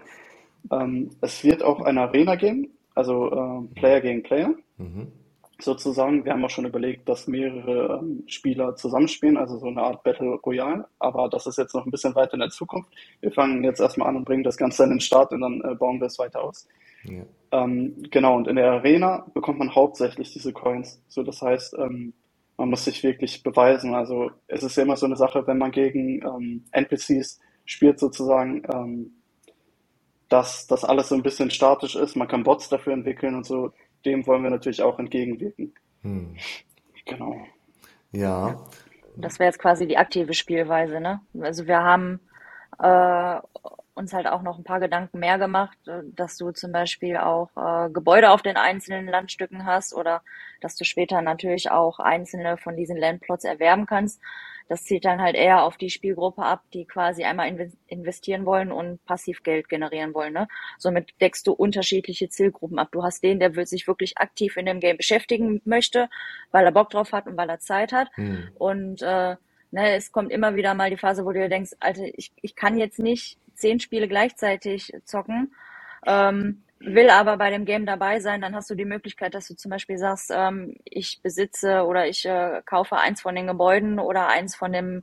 Ähm, 0.70 1.10
es 1.20 1.42
wird 1.42 1.64
auch 1.64 1.80
eine 1.80 2.02
Arena 2.02 2.36
geben, 2.36 2.68
also 2.94 3.30
äh, 3.32 3.74
Player 3.74 4.00
gegen 4.00 4.22
Player 4.22 4.54
Mhm. 4.78 5.08
Sozusagen. 5.64 6.24
Wir 6.24 6.32
haben 6.32 6.44
auch 6.44 6.50
schon 6.50 6.66
überlegt, 6.66 7.08
dass 7.08 7.26
mehrere 7.26 8.00
ähm, 8.00 8.24
Spieler 8.26 8.76
zusammenspielen, 8.76 9.36
also 9.36 9.58
so 9.58 9.66
eine 9.66 9.82
Art 9.82 10.02
Battle 10.02 10.34
Royale. 10.44 10.86
Aber 10.98 11.28
das 11.28 11.46
ist 11.46 11.58
jetzt 11.58 11.74
noch 11.74 11.84
ein 11.84 11.90
bisschen 11.90 12.14
weiter 12.14 12.34
in 12.34 12.40
der 12.40 12.50
Zukunft. 12.50 12.90
Wir 13.20 13.32
fangen 13.32 13.64
jetzt 13.64 13.80
erstmal 13.80 14.08
an 14.08 14.16
und 14.16 14.24
bringen 14.24 14.44
das 14.44 14.56
Ganze 14.56 14.84
an 14.84 14.90
den 14.90 15.00
Start 15.00 15.32
und 15.32 15.40
dann 15.40 15.60
äh, 15.62 15.74
bauen 15.74 16.00
wir 16.00 16.06
es 16.06 16.18
weiter 16.18 16.42
aus. 16.42 16.68
Ja. 17.04 17.24
Ähm, 17.52 18.02
genau, 18.10 18.36
und 18.36 18.48
in 18.48 18.56
der 18.56 18.70
Arena 18.70 19.26
bekommt 19.34 19.58
man 19.58 19.74
hauptsächlich 19.74 20.32
diese 20.32 20.52
Coins. 20.52 21.02
So, 21.08 21.22
das 21.22 21.42
heißt, 21.42 21.76
ähm, 21.78 22.14
man 22.56 22.70
muss 22.70 22.84
sich 22.84 23.02
wirklich 23.02 23.42
beweisen. 23.42 23.94
Also 23.94 24.30
es 24.46 24.62
ist 24.62 24.76
ja 24.76 24.84
immer 24.84 24.96
so 24.96 25.06
eine 25.06 25.16
Sache, 25.16 25.46
wenn 25.46 25.58
man 25.58 25.70
gegen 25.70 26.22
ähm, 26.22 26.64
NPCs 26.70 27.40
spielt 27.64 27.98
sozusagen, 27.98 28.62
ähm, 28.72 29.12
dass 30.28 30.66
das 30.66 30.84
alles 30.84 31.08
so 31.08 31.14
ein 31.14 31.22
bisschen 31.22 31.50
statisch 31.50 31.96
ist. 31.96 32.16
Man 32.16 32.28
kann 32.28 32.42
Bots 32.42 32.68
dafür 32.68 32.92
entwickeln 32.92 33.34
und 33.34 33.44
so. 33.44 33.72
Dem 34.04 34.26
wollen 34.26 34.42
wir 34.42 34.50
natürlich 34.50 34.82
auch 34.82 34.98
entgegenwirken. 34.98 35.74
Hm. 36.02 36.36
Genau. 37.04 37.44
Ja. 38.12 38.64
Das 39.16 39.38
wäre 39.38 39.48
jetzt 39.48 39.58
quasi 39.58 39.86
die 39.86 39.98
aktive 39.98 40.34
Spielweise, 40.34 41.00
ne? 41.00 41.20
Also 41.40 41.66
wir 41.66 41.82
haben 41.82 42.20
äh, 42.78 43.40
uns 43.94 44.12
halt 44.12 44.26
auch 44.26 44.42
noch 44.42 44.58
ein 44.58 44.64
paar 44.64 44.80
Gedanken 44.80 45.18
mehr 45.18 45.38
gemacht, 45.38 45.76
äh, 45.86 46.02
dass 46.16 46.36
du 46.36 46.50
zum 46.52 46.72
Beispiel 46.72 47.16
auch 47.16 47.50
äh, 47.56 47.90
Gebäude 47.90 48.30
auf 48.30 48.42
den 48.42 48.56
einzelnen 48.56 49.06
Landstücken 49.06 49.66
hast 49.66 49.94
oder 49.94 50.22
dass 50.60 50.76
du 50.76 50.84
später 50.84 51.20
natürlich 51.22 51.70
auch 51.70 51.98
einzelne 51.98 52.56
von 52.56 52.76
diesen 52.76 52.96
Landplots 52.96 53.44
erwerben 53.44 53.86
kannst. 53.86 54.20
Das 54.68 54.84
zielt 54.84 55.04
dann 55.04 55.20
halt 55.20 55.36
eher 55.36 55.62
auf 55.62 55.76
die 55.76 55.90
Spielgruppe 55.90 56.42
ab, 56.42 56.62
die 56.72 56.84
quasi 56.84 57.24
einmal 57.24 57.48
inve- 57.48 57.76
investieren 57.86 58.46
wollen 58.46 58.72
und 58.72 59.04
passiv 59.04 59.42
Geld 59.42 59.68
generieren 59.68 60.14
wollen. 60.14 60.32
Ne? 60.32 60.48
Somit 60.78 61.10
deckst 61.20 61.46
du 61.46 61.52
unterschiedliche 61.52 62.28
Zielgruppen 62.28 62.78
ab. 62.78 62.88
Du 62.92 63.02
hast 63.02 63.22
den, 63.22 63.40
der 63.40 63.54
will 63.56 63.66
sich 63.66 63.86
wirklich 63.86 64.18
aktiv 64.18 64.56
in 64.56 64.66
dem 64.66 64.80
Game 64.80 64.96
beschäftigen 64.96 65.60
möchte, 65.64 66.08
weil 66.50 66.64
er 66.64 66.72
Bock 66.72 66.90
drauf 66.90 67.12
hat 67.12 67.26
und 67.26 67.36
weil 67.36 67.50
er 67.50 67.58
Zeit 67.58 67.92
hat. 67.92 68.08
Hm. 68.14 68.48
Und 68.54 69.02
äh, 69.02 69.36
ne, 69.70 69.94
es 69.94 70.12
kommt 70.12 70.30
immer 70.30 70.54
wieder 70.54 70.74
mal 70.74 70.90
die 70.90 70.96
Phase, 70.96 71.24
wo 71.24 71.32
du 71.32 71.40
dir 71.40 71.48
denkst, 71.48 71.72
Alter, 71.80 72.04
ich, 72.14 72.32
ich 72.40 72.54
kann 72.54 72.78
jetzt 72.78 72.98
nicht 72.98 73.38
zehn 73.54 73.80
Spiele 73.80 74.08
gleichzeitig 74.08 74.92
zocken, 75.04 75.54
ähm, 76.06 76.62
will 76.84 77.10
aber 77.10 77.36
bei 77.36 77.50
dem 77.50 77.64
Game 77.64 77.86
dabei 77.86 78.20
sein, 78.20 78.40
dann 78.40 78.54
hast 78.54 78.70
du 78.70 78.74
die 78.74 78.84
Möglichkeit, 78.84 79.34
dass 79.34 79.48
du 79.48 79.54
zum 79.54 79.70
Beispiel 79.70 79.98
sagst, 79.98 80.30
ähm, 80.34 80.76
ich 80.84 81.20
besitze 81.22 81.84
oder 81.86 82.06
ich 82.08 82.24
äh, 82.24 82.62
kaufe 82.64 82.96
eins 82.98 83.20
von 83.22 83.34
den 83.34 83.46
Gebäuden 83.46 83.98
oder 83.98 84.28
eins 84.28 84.54
von 84.56 84.72
dem 84.72 85.02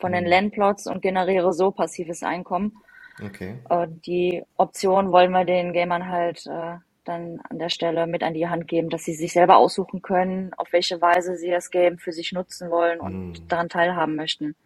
von 0.00 0.12
den 0.12 0.24
Hm. 0.24 0.30
Landplots 0.30 0.86
und 0.88 1.00
generiere 1.02 1.52
so 1.52 1.70
passives 1.70 2.22
Einkommen. 2.22 2.76
Okay. 3.24 3.56
Äh, 3.68 3.86
die 3.88 4.42
Option 4.56 5.12
wollen 5.12 5.30
wir 5.32 5.44
den 5.44 5.72
Gamern 5.72 6.08
halt 6.08 6.46
äh, 6.46 6.76
dann 7.04 7.40
an 7.48 7.58
der 7.58 7.68
Stelle 7.68 8.06
mit 8.06 8.22
an 8.22 8.34
die 8.34 8.48
Hand 8.48 8.66
geben, 8.68 8.90
dass 8.90 9.04
sie 9.04 9.14
sich 9.14 9.32
selber 9.32 9.56
aussuchen 9.56 10.02
können, 10.02 10.52
auf 10.56 10.72
welche 10.72 11.00
Weise 11.00 11.36
sie 11.36 11.50
das 11.50 11.70
Game 11.70 11.98
für 11.98 12.12
sich 12.12 12.32
nutzen 12.32 12.70
wollen 12.70 13.00
und 13.00 13.38
Hm. 13.38 13.48
daran 13.48 13.68
teilhaben 13.68 14.16
möchten. 14.16 14.56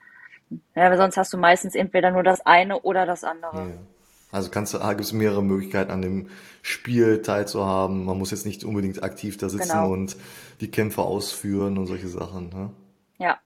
Ja, 0.74 0.90
weil 0.90 0.96
sonst 0.96 1.16
hast 1.16 1.32
du 1.32 1.38
meistens 1.38 1.74
entweder 1.74 2.10
nur 2.12 2.22
das 2.22 2.44
eine 2.46 2.80
oder 2.80 3.04
das 3.04 3.24
andere. 3.24 3.58
Ja. 3.70 3.95
Also 4.36 4.50
kannst 4.50 4.74
du, 4.74 4.78
gibt 4.78 5.00
es 5.00 5.14
mehrere 5.14 5.42
Möglichkeiten, 5.42 5.90
an 5.90 6.02
dem 6.02 6.26
Spiel 6.60 7.22
teilzuhaben. 7.22 8.04
Man 8.04 8.18
muss 8.18 8.30
jetzt 8.32 8.44
nicht 8.44 8.64
unbedingt 8.64 9.02
aktiv 9.02 9.38
da 9.38 9.48
sitzen 9.48 9.70
Genau. 9.70 9.92
und 9.92 10.14
die 10.60 10.70
Kämpfe 10.70 11.00
ausführen 11.02 11.78
und 11.78 11.86
solche 11.86 12.08
Sachen. 12.08 12.50
Ne? 12.50 12.70
Ja, 13.18 13.38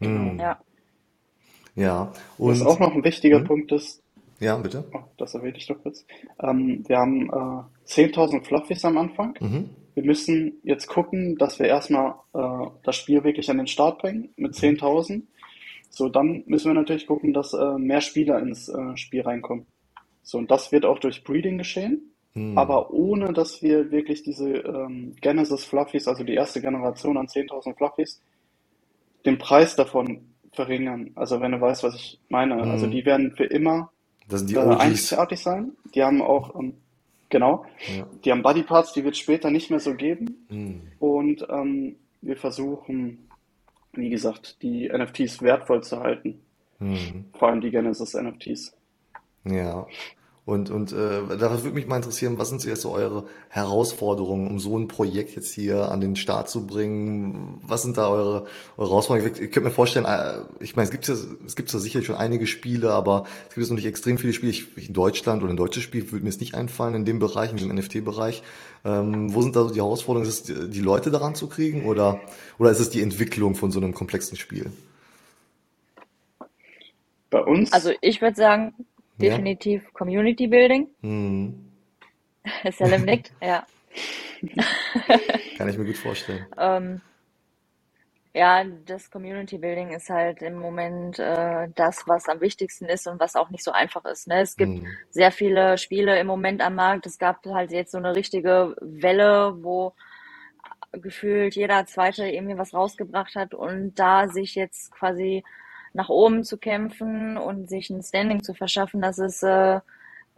Hm. 0.00 0.38
ja. 0.38 0.58
Ja. 1.74 2.12
Was 2.36 2.60
Und 2.60 2.66
auch 2.66 2.78
noch 2.78 2.94
ein 2.94 3.02
wichtiger 3.02 3.38
hm? 3.38 3.46
Punkt 3.46 3.72
ist, 3.72 4.02
ja, 4.38 4.56
bitte. 4.58 4.84
oh, 4.92 5.00
das 5.16 5.34
erwähne 5.34 5.56
ich 5.56 5.66
doch 5.66 5.82
kurz, 5.82 6.04
ähm, 6.42 6.84
wir 6.86 6.98
haben 6.98 7.30
äh, 7.30 7.88
10.000 7.88 8.44
Fluffies 8.44 8.84
am 8.84 8.98
Anfang. 8.98 9.34
Mhm. 9.40 9.70
Wir 9.94 10.04
müssen 10.04 10.60
jetzt 10.64 10.86
gucken, 10.86 11.36
dass 11.38 11.58
wir 11.58 11.66
erstmal 11.66 12.16
äh, 12.34 12.66
das 12.82 12.96
Spiel 12.96 13.24
wirklich 13.24 13.48
an 13.50 13.56
den 13.56 13.66
Start 13.66 14.00
bringen 14.02 14.28
mit 14.36 14.52
10.000. 14.52 15.22
So, 15.88 16.10
dann 16.10 16.42
müssen 16.46 16.68
wir 16.68 16.74
natürlich 16.74 17.06
gucken, 17.06 17.32
dass 17.32 17.54
äh, 17.54 17.78
mehr 17.78 18.02
Spieler 18.02 18.38
ins 18.40 18.68
äh, 18.68 18.96
Spiel 18.98 19.22
reinkommen. 19.22 19.64
So, 20.26 20.38
und 20.38 20.50
das 20.50 20.72
wird 20.72 20.84
auch 20.84 20.98
durch 20.98 21.22
Breeding 21.22 21.56
geschehen, 21.56 22.10
Hm. 22.32 22.58
aber 22.58 22.90
ohne, 22.90 23.32
dass 23.32 23.62
wir 23.62 23.92
wirklich 23.92 24.24
diese 24.24 24.50
ähm, 24.58 25.14
Genesis 25.20 25.64
Fluffies, 25.64 26.08
also 26.08 26.24
die 26.24 26.34
erste 26.34 26.60
Generation 26.60 27.16
an 27.16 27.28
10.000 27.28 27.76
Fluffies, 27.76 28.20
den 29.24 29.38
Preis 29.38 29.76
davon 29.76 30.22
verringern. 30.52 31.12
Also 31.14 31.40
wenn 31.40 31.52
du 31.52 31.60
weißt, 31.60 31.84
was 31.84 31.94
ich 31.94 32.18
meine. 32.28 32.56
Also 32.56 32.86
Hm. 32.86 32.90
die 32.90 33.04
werden 33.06 33.30
für 33.36 33.44
immer 33.44 33.92
Das 34.28 34.40
sind 34.40 34.50
die 34.50 34.56
OGs. 34.58 34.80
einzigartig 34.80 35.40
sein. 35.40 35.72
Die 35.94 36.02
haben 36.02 36.20
auch, 36.20 36.58
ähm, 36.58 36.74
genau, 37.28 37.64
Ja. 37.96 38.04
die 38.24 38.32
haben 38.32 38.42
Bodyparts, 38.42 38.92
die 38.94 39.04
wird 39.04 39.14
es 39.14 39.20
später 39.20 39.50
nicht 39.52 39.70
mehr 39.70 39.80
so 39.80 39.94
geben. 39.94 40.44
Hm. 40.48 40.80
Und 40.98 41.46
ähm, 41.48 41.94
wir 42.20 42.36
versuchen, 42.36 43.28
wie 43.92 44.10
gesagt, 44.10 44.60
die 44.62 44.88
NFTs 44.88 45.40
wertvoll 45.40 45.84
zu 45.84 46.00
halten. 46.00 46.40
Hm. 46.80 47.26
Vor 47.38 47.48
allem 47.48 47.60
die 47.60 47.70
Genesis 47.70 48.14
NFTs. 48.14 48.76
Ja. 49.46 49.86
Und, 50.46 50.70
und 50.70 50.92
äh, 50.92 51.36
da 51.38 51.50
würde 51.50 51.70
mich 51.70 51.88
mal 51.88 51.96
interessieren, 51.96 52.38
was 52.38 52.50
sind 52.50 52.60
so 52.60 52.68
jetzt 52.68 52.82
so 52.82 52.92
eure 52.92 53.24
Herausforderungen, 53.48 54.46
um 54.46 54.60
so 54.60 54.78
ein 54.78 54.86
Projekt 54.86 55.34
jetzt 55.34 55.52
hier 55.52 55.90
an 55.90 56.00
den 56.00 56.14
Start 56.14 56.48
zu 56.48 56.68
bringen? 56.68 57.60
Was 57.66 57.82
sind 57.82 57.96
da 57.96 58.08
eure, 58.08 58.46
eure 58.76 58.90
Herausforderungen? 58.90 59.34
Ich, 59.34 59.40
ich 59.40 59.50
könnte 59.50 59.68
mir 59.68 59.74
vorstellen, 59.74 60.06
äh, 60.06 60.42
ich 60.60 60.76
meine, 60.76 60.84
es 60.84 60.92
gibt 60.92 61.08
ja, 61.08 61.16
es 61.44 61.56
gibt 61.56 61.72
ja 61.72 61.80
sicherlich 61.80 62.06
schon 62.06 62.14
einige 62.14 62.46
Spiele, 62.46 62.92
aber 62.92 63.24
es 63.48 63.54
gibt 63.54 63.64
jetzt 63.64 63.70
noch 63.70 63.76
nicht 63.76 63.86
extrem 63.86 64.18
viele 64.18 64.32
Spiele. 64.32 64.52
Ich, 64.52 64.88
in 64.88 64.94
Deutschland 64.94 65.42
oder 65.42 65.52
ein 65.52 65.56
deutsches 65.56 65.82
Spiel 65.82 66.12
würde 66.12 66.24
mir 66.24 66.30
jetzt 66.30 66.40
nicht 66.40 66.54
einfallen 66.54 66.94
in 66.94 67.04
dem 67.04 67.18
Bereich, 67.18 67.50
in 67.50 67.56
dem 67.56 67.74
NFT-Bereich. 67.74 68.44
Ähm, 68.84 69.34
wo 69.34 69.42
sind 69.42 69.56
da 69.56 69.64
so 69.64 69.70
die 69.74 69.80
Herausforderungen? 69.80 70.30
Ist 70.30 70.48
es 70.48 70.54
die, 70.54 70.70
die 70.70 70.80
Leute 70.80 71.10
daran 71.10 71.34
zu 71.34 71.48
kriegen 71.48 71.86
oder, 71.86 72.20
oder 72.60 72.70
ist 72.70 72.78
es 72.78 72.90
die 72.90 73.02
Entwicklung 73.02 73.56
von 73.56 73.72
so 73.72 73.80
einem 73.80 73.94
komplexen 73.94 74.36
Spiel? 74.36 74.70
Bei 77.30 77.42
uns, 77.42 77.72
Also 77.72 77.90
ich 78.00 78.22
würde 78.22 78.36
sagen, 78.36 78.72
Ja? 79.18 79.40
definitiv 79.40 79.92
Community 79.94 80.46
Building. 80.48 80.90
Hm. 81.02 81.72
Salim 82.72 83.04
nickt, 83.04 83.32
ja. 83.42 83.66
Kann 85.56 85.68
ich 85.68 85.78
mir 85.78 85.86
gut 85.86 85.98
vorstellen. 85.98 86.46
Ähm, 86.58 87.02
ja, 88.34 88.64
das 88.86 89.10
Community 89.10 89.58
Building 89.58 89.90
ist 89.92 90.10
halt 90.10 90.42
im 90.42 90.56
Moment 90.58 91.18
äh, 91.18 91.68
das, 91.74 92.04
was 92.06 92.28
am 92.28 92.40
wichtigsten 92.40 92.86
ist 92.86 93.06
und 93.08 93.20
was 93.20 93.36
auch 93.36 93.50
nicht 93.50 93.64
so 93.64 93.72
einfach 93.72 94.04
ist. 94.06 94.28
Ne? 94.28 94.40
Es 94.42 94.56
gibt 94.56 94.80
Hm. 94.80 94.98
sehr 95.10 95.32
viele 95.32 95.78
Spiele 95.78 96.18
im 96.20 96.28
Moment 96.28 96.62
am 96.62 96.76
Markt. 96.76 97.06
Es 97.06 97.18
gab 97.18 97.44
halt 97.46 97.72
jetzt 97.72 97.92
so 97.92 97.98
eine 97.98 98.14
richtige 98.16 98.76
Welle, 98.80 99.62
wo 99.64 99.94
gefühlt 100.92 101.56
jeder 101.56 101.86
Zweite 101.86 102.26
irgendwie 102.28 102.58
was 102.58 102.74
rausgebracht 102.74 103.36
hat 103.36 103.54
und 103.54 103.94
da 103.96 104.28
sich 104.28 104.54
jetzt 104.56 104.92
quasi 104.92 105.44
nach 105.96 106.10
oben 106.10 106.44
zu 106.44 106.58
kämpfen 106.58 107.38
und 107.38 107.68
sich 107.68 107.88
ein 107.90 108.02
Standing 108.02 108.42
zu 108.42 108.52
verschaffen, 108.52 109.00
das 109.00 109.18
ist, 109.18 109.42
äh, 109.42 109.80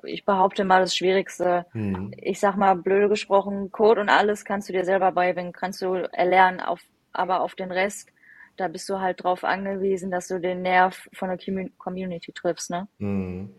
ich 0.05 0.25
behaupte 0.25 0.65
mal, 0.65 0.81
das 0.81 0.95
Schwierigste. 0.97 1.67
Hm. 1.73 2.13
Ich 2.17 2.39
sag 2.39 2.57
mal, 2.57 2.77
blöde 2.77 3.09
gesprochen, 3.09 3.73
Code 3.73 4.01
und 4.01 4.09
alles 4.09 4.45
kannst 4.45 4.69
du 4.69 4.73
dir 4.73 4.85
selber 4.85 5.11
beibringen, 5.11 5.53
kannst 5.53 5.83
du 5.83 5.95
erlernen, 6.13 6.61
auf, 6.61 6.81
aber 7.13 7.41
auf 7.41 7.57
den 7.57 7.73
Rest, 7.73 8.09
da 8.57 8.69
bist 8.69 8.89
du 8.89 9.01
halt 9.01 9.25
drauf 9.25 9.43
angewiesen, 9.43 10.11
dass 10.13 10.29
du 10.29 10.39
den 10.39 10.63
Nerv 10.63 11.09
von 11.13 11.29
der 11.29 11.39
Commu- 11.39 11.73
Community 11.77 12.33
triffst, 12.33 12.71
ne? 12.71 12.87
Hm. 13.01 13.51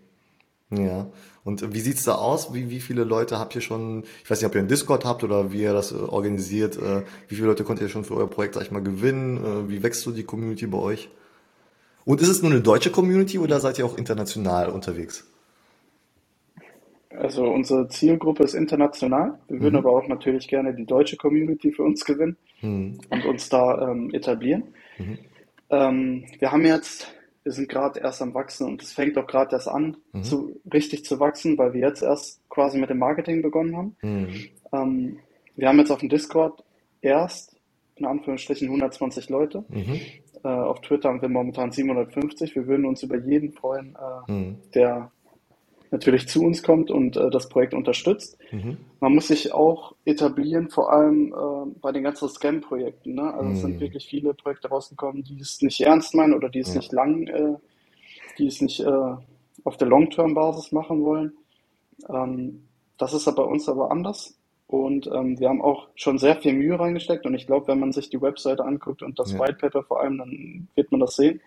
Ja. 0.71 1.07
Und 1.43 1.73
wie 1.73 1.79
sieht's 1.79 2.03
da 2.05 2.15
aus? 2.15 2.53
Wie, 2.53 2.69
wie 2.69 2.79
viele 2.79 3.03
Leute 3.03 3.39
habt 3.39 3.55
ihr 3.55 3.61
schon, 3.61 4.03
ich 4.23 4.29
weiß 4.29 4.39
nicht, 4.39 4.47
ob 4.47 4.55
ihr 4.55 4.59
einen 4.59 4.67
Discord 4.67 5.03
habt 5.03 5.23
oder 5.23 5.51
wie 5.51 5.63
ihr 5.63 5.73
das 5.73 5.91
äh, 5.91 5.95
organisiert, 5.95 6.77
äh, 6.77 7.03
wie 7.27 7.35
viele 7.35 7.47
Leute 7.47 7.63
könnt 7.65 7.81
ihr 7.81 7.89
schon 7.89 8.05
für 8.05 8.15
euer 8.15 8.29
Projekt, 8.29 8.53
sag 8.53 8.63
ich 8.63 8.71
mal, 8.71 8.83
gewinnen? 8.83 9.37
Äh, 9.37 9.69
wie 9.69 9.83
wächst 9.83 10.01
so 10.01 10.11
die 10.11 10.23
Community 10.23 10.67
bei 10.67 10.77
euch? 10.77 11.09
Und 12.09 12.21
ist 12.21 12.27
es 12.29 12.41
nur 12.41 12.49
eine 12.49 12.61
deutsche 12.61 12.89
Community 12.89 13.37
oder 13.37 13.59
seid 13.59 13.77
ihr 13.77 13.85
auch 13.85 13.95
international 13.95 14.69
unterwegs? 14.69 15.25
also 17.11 17.43
unsere 17.43 17.87
Zielgruppe 17.89 18.43
ist 18.43 18.53
international. 18.55 19.37
Wir 19.47 19.59
würden 19.61 19.73
Mhm. 19.75 19.79
aber 19.85 19.91
auch 19.91 20.07
natürlich 20.07 20.47
gerne 20.47 20.73
die 20.73 20.85
deutsche 20.85 21.17
Community 21.17 21.71
für 21.71 21.83
uns 21.83 22.03
gewinnen 22.05 22.37
Hm. 22.61 22.97
und 23.09 23.25
uns 23.25 23.49
da 23.49 23.91
ähm, 23.91 24.09
etablieren. 24.13 24.63
Mhm. 24.97 25.17
Ähm, 25.69 26.23
wir 26.39 26.51
haben 26.51 26.65
jetzt, 26.65 27.13
wir 27.43 27.51
sind 27.51 27.67
gerade 27.69 27.99
erst 27.99 28.21
am 28.23 28.33
Wachsen 28.33 28.65
und 28.67 28.81
es 28.81 28.93
fängt 28.93 29.17
auch 29.17 29.27
gerade 29.27 29.53
erst 29.55 29.67
an, 29.67 29.97
Mhm. 30.13 30.23
zu, 30.23 30.61
richtig 30.73 31.03
zu 31.05 31.19
wachsen, 31.19 31.57
weil 31.57 31.73
wir 31.73 31.81
jetzt 31.81 32.01
erst 32.01 32.41
quasi 32.49 32.79
mit 32.79 32.89
dem 32.89 32.99
Marketing 32.99 33.41
begonnen 33.43 33.75
haben. 33.77 33.95
Hm. 33.99 34.27
Ähm, 34.71 35.19
wir 35.57 35.67
haben 35.67 35.77
jetzt 35.79 35.91
auf 35.91 35.99
dem 35.99 36.09
Discord 36.09 36.63
erst, 37.01 37.55
in 37.99 38.05
Anführungsstrichen, 38.05 38.67
120 38.67 39.29
Leute. 39.29 39.63
Mhm. 39.69 39.99
Äh, 40.43 40.47
auf 40.47 40.81
Twitter 40.81 41.09
haben 41.09 41.21
wir 41.21 41.29
momentan 41.29 41.71
750. 41.71 42.55
Wir 42.55 42.67
würden 42.67 42.85
uns 42.85 43.03
über 43.03 43.17
jeden 43.17 43.51
freuen, 43.51 43.95
äh, 43.95 44.31
Hm. 44.31 44.57
der 44.73 45.11
natürlich 45.91 46.27
zu 46.27 46.43
uns 46.43 46.61
kommt 46.61 46.91
und 46.91 47.17
äh, 47.17 47.29
das 47.31 47.49
Projekt 47.49 47.73
unterstützt. 47.73 48.37
Mhm. 48.51 48.77
Man 48.99 49.15
muss 49.15 49.27
sich 49.27 49.53
auch 49.53 49.95
etablieren, 50.05 50.69
vor 50.69 50.93
allem 50.93 51.33
äh, 51.33 51.79
bei 51.81 51.91
den 51.91 52.03
ganzen 52.03 52.29
Scam-Projekten. 52.29 53.15
Ne? 53.15 53.33
Also 53.33 53.51
es 53.51 53.61
sind 53.61 53.75
Mhm. 53.77 53.79
wirklich 53.79 54.05
viele 54.07 54.33
Projekte 54.35 54.67
rausgekommen, 54.69 55.23
die 55.23 55.39
es 55.39 55.61
nicht 55.61 55.81
ernst 55.81 56.13
meinen 56.13 56.33
oder 56.35 56.47
die 56.49 56.59
es 56.59 56.75
nicht 56.75 56.91
lang, 56.93 57.25
äh, 57.27 57.55
die 58.37 58.47
es 58.47 58.61
nicht 58.61 58.79
äh, 58.81 59.15
auf 59.63 59.77
der 59.77 59.87
Long-Term-Basis 59.87 60.71
machen 60.71 61.03
wollen. 61.03 61.33
Ähm, 62.07 62.63
das 62.97 63.13
ist 63.13 63.27
aber 63.27 63.43
bei 63.45 63.51
uns 63.51 63.67
aber 63.67 63.91
anders. 63.91 64.38
Und 64.69 65.09
ähm, 65.11 65.39
wir 65.39 65.49
haben 65.49 65.63
auch 65.63 65.87
schon 65.95 66.19
sehr 66.19 66.35
viel 66.35 66.53
Mühe 66.53 66.79
reingesteckt. 66.79 67.25
Und 67.25 67.33
ich 67.33 67.47
glaube, 67.47 67.67
wenn 67.69 67.79
man 67.79 67.91
sich 67.91 68.11
die 68.11 68.21
Webseite 68.21 68.63
anguckt 68.63 69.01
und 69.01 69.17
das 69.17 69.33
Ja. 69.33 69.39
White 69.39 69.55
Paper 69.55 69.81
vor 69.81 69.99
allem, 69.99 70.19
dann 70.19 70.67
wird 70.75 70.91
man 70.91 71.01
das 71.01 71.15
sehen. 71.15 71.41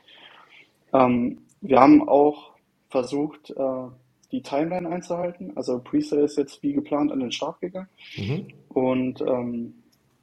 Ähm, 0.93 1.38
wir 1.61 1.79
haben 1.79 2.09
auch 2.09 2.50
versucht, 2.88 3.50
äh, 3.50 3.87
die 4.33 4.43
Timeline 4.43 4.88
einzuhalten. 4.88 5.52
Also 5.55 5.79
Presale 5.79 6.23
ist 6.23 6.37
jetzt 6.37 6.64
wie 6.64 6.73
geplant 6.73 7.12
an 7.12 7.21
den 7.21 7.31
Start 7.31 7.61
gegangen. 7.61 7.88
Mhm. 8.17 8.49
Und 8.71 9.21
ähm, 9.21 9.75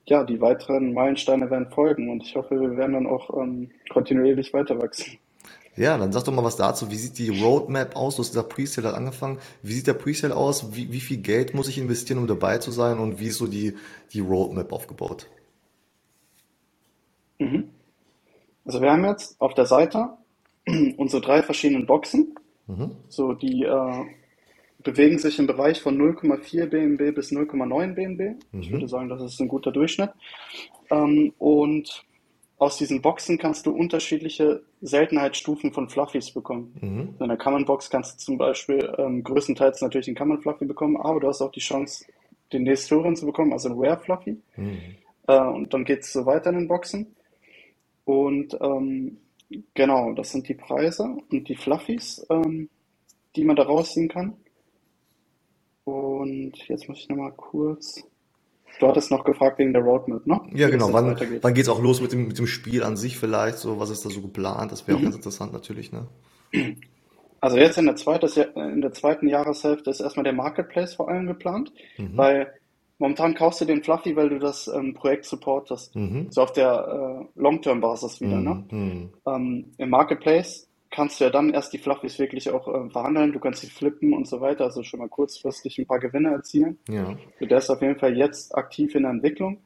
ja, 0.05 0.25
die 0.25 0.41
weiteren 0.41 0.93
Meilensteine 0.93 1.49
werden 1.49 1.71
folgen. 1.71 2.09
Und 2.09 2.23
ich 2.23 2.35
hoffe, 2.35 2.59
wir 2.59 2.75
werden 2.75 2.93
dann 2.93 3.07
auch 3.07 3.29
ähm, 3.41 3.71
kontinuierlich 3.89 4.53
weiter 4.53 4.77
wachsen. 4.81 5.19
Ja, 5.79 5.97
dann 5.97 6.11
sag 6.11 6.25
doch 6.25 6.33
mal 6.33 6.43
was 6.43 6.57
dazu. 6.57 6.91
Wie 6.91 6.95
sieht 6.97 7.17
die 7.17 7.29
Roadmap 7.41 7.95
aus? 7.95 8.17
Du 8.17 8.21
hast 8.21 8.31
gesagt, 8.31 8.49
Presale 8.49 8.89
hat 8.89 8.95
angefangen. 8.95 9.39
Wie 9.63 9.71
sieht 9.71 9.87
der 9.87 9.93
Presale 9.93 10.35
aus? 10.35 10.75
Wie, 10.75 10.91
wie 10.91 10.99
viel 10.99 11.17
Geld 11.17 11.53
muss 11.53 11.69
ich 11.69 11.77
investieren, 11.77 12.17
um 12.19 12.27
dabei 12.27 12.57
zu 12.57 12.69
sein? 12.71 12.99
Und 12.99 13.19
wie 13.21 13.27
ist 13.27 13.37
so 13.37 13.47
die, 13.47 13.75
die 14.11 14.19
Roadmap 14.19 14.73
aufgebaut? 14.73 15.27
Mhm. 17.39 17.69
Also 18.65 18.81
wir 18.81 18.91
haben 18.91 19.05
jetzt 19.05 19.39
auf 19.39 19.53
der 19.53 19.65
Seite 19.65 20.09
unsere 20.97 21.21
drei 21.21 21.41
verschiedenen 21.43 21.85
Boxen. 21.85 22.35
Mhm. 22.67 22.91
So, 23.07 23.31
die 23.33 23.63
äh, 23.63 24.05
bewegen 24.83 25.17
sich 25.17 25.39
im 25.39 25.47
Bereich 25.47 25.81
von 25.81 25.97
0,4 25.97 26.65
BNB 26.65 27.15
bis 27.15 27.31
0,9 27.31 27.93
BNB. 27.93 28.43
Ich 28.59 28.69
würde 28.69 28.83
Mhm. 28.83 28.89
sagen, 28.89 29.09
das 29.09 29.21
ist 29.21 29.39
ein 29.39 29.47
guter 29.47 29.71
Durchschnitt. 29.71 30.11
Ähm, 30.91 31.33
und 31.37 32.03
aus 32.59 32.77
diesen 32.77 33.01
Boxen 33.01 33.37
kannst 33.37 33.65
du 33.65 33.71
unterschiedliche 33.71 34.61
Seltenheitsstufen 34.81 35.71
von 35.71 35.89
Fluffies 35.89 36.31
bekommen. 36.31 36.75
Mhm. 36.81 37.15
In 37.19 37.27
der 37.29 37.37
Common 37.37 37.65
Box 37.65 37.89
kannst 37.89 38.15
du 38.15 38.25
zum 38.25 38.37
Beispiel 38.37 38.93
ähm, 38.97 39.23
größtenteils 39.23 39.81
natürlich 39.81 40.05
den 40.05 40.15
Common 40.15 40.41
Fluffy 40.41 40.65
bekommen, 40.65 40.97
aber 40.97 41.21
du 41.21 41.27
hast 41.29 41.41
auch 41.41 41.53
die 41.53 41.61
Chance, 41.61 42.05
den 42.51 42.63
nächsthöheren 42.63 43.15
zu 43.15 43.25
bekommen, 43.25 43.53
also 43.53 43.69
einen 43.69 43.79
Rare 43.79 43.99
Fluffy. 43.99 44.41
Mhm. 44.57 44.77
Äh, 45.27 45.39
und 45.39 45.73
dann 45.73 45.85
geht 45.85 46.01
es 46.01 46.11
so 46.11 46.25
weiter 46.25 46.49
in 46.49 46.57
den 46.57 46.67
Boxen. 46.67 47.15
Und 48.03 48.57
ähm, 48.59 49.19
genau, 49.73 50.11
das 50.11 50.31
sind 50.31 50.49
die 50.49 50.55
Preise 50.55 51.17
und 51.31 51.47
die 51.47 51.55
Fluffies, 51.55 52.25
ähm, 52.29 52.69
die 53.37 53.45
man 53.45 53.55
da 53.55 53.63
rausziehen 53.63 54.09
kann. 54.09 54.35
Und 55.85 56.57
jetzt 56.67 56.89
muss 56.89 56.99
ich 56.99 57.07
nochmal 57.07 57.31
kurz. 57.31 58.03
Du 58.79 58.87
hattest 58.87 59.11
noch 59.11 59.23
gefragt 59.25 59.59
wegen 59.59 59.73
der 59.73 59.81
Roadmap, 59.81 60.25
ne? 60.25 60.39
Ja, 60.53 60.67
Wie 60.67 60.71
genau. 60.71 60.93
Wann, 60.93 61.11
weitergeht. 61.11 61.43
wann 61.43 61.53
geht's 61.53 61.69
auch 61.69 61.81
los 61.81 62.01
mit 62.01 62.11
dem, 62.13 62.27
mit 62.27 62.37
dem 62.37 62.47
Spiel 62.47 62.83
an 62.83 62.95
sich 62.97 63.17
vielleicht? 63.17 63.57
So, 63.57 63.79
was 63.79 63.89
ist 63.89 64.05
da 64.05 64.09
so 64.09 64.21
geplant? 64.21 64.71
Das 64.71 64.87
wäre 64.87 64.97
auch 64.97 65.01
ganz 65.01 65.15
Mhm. 65.15 65.19
interessant 65.19 65.51
natürlich, 65.53 65.91
ne? 65.91 66.07
Also 67.41 67.57
jetzt 67.57 67.77
in 67.77 67.85
der 67.85 67.95
zweiten, 67.95 68.27
in 68.55 68.81
der 68.81 68.91
zweiten 68.93 69.27
Jahreshälfte 69.27 69.89
ist 69.89 69.99
erstmal 70.01 70.23
der 70.23 70.33
Marketplace 70.33 70.93
vor 70.95 71.09
allem 71.09 71.27
geplant, 71.27 71.71
Mhm. 71.97 72.17
weil 72.17 72.53
momentan 72.99 73.33
kaufst 73.33 73.61
du 73.61 73.65
den 73.65 73.83
Fluffy, 73.83 74.15
weil 74.15 74.29
du 74.29 74.39
das 74.39 74.67
ähm, 74.67 74.93
Projekt 74.93 75.25
supportest. 75.25 75.95
Mhm. 75.95 76.27
So 76.29 76.41
auf 76.41 76.53
der 76.53 77.25
äh, 77.35 77.39
Long-Term-Basis 77.39 78.21
wieder, 78.21 78.39
ne? 78.39 78.63
Mhm. 78.71 78.79
Mhm. 78.79 79.09
Ähm, 79.25 79.65
im 79.77 79.89
Marketplace 79.89 80.68
kannst 80.91 81.19
du 81.19 81.25
ja 81.25 81.29
dann 81.29 81.53
erst 81.53 81.73
die 81.73 81.77
Fluffies 81.77 82.17
wirklich 82.19 82.49
auch 82.49 82.67
äh, 82.67 82.89
verhandeln, 82.89 83.31
du 83.31 83.39
kannst 83.39 83.61
sie 83.61 83.67
flippen 83.67 84.13
und 84.13 84.27
so 84.27 84.41
weiter, 84.41 84.65
also 84.65 84.83
schon 84.83 84.99
mal 84.99 85.09
kurzfristig 85.09 85.77
ein 85.77 85.85
paar 85.85 85.99
Gewinne 85.99 86.31
erzielen. 86.31 86.79
Ja. 86.89 87.15
Der 87.39 87.57
ist 87.57 87.69
auf 87.69 87.81
jeden 87.81 87.99
Fall 87.99 88.17
jetzt 88.17 88.55
aktiv 88.55 88.95
in 88.95 89.03
der 89.03 89.11
Entwicklung. 89.11 89.59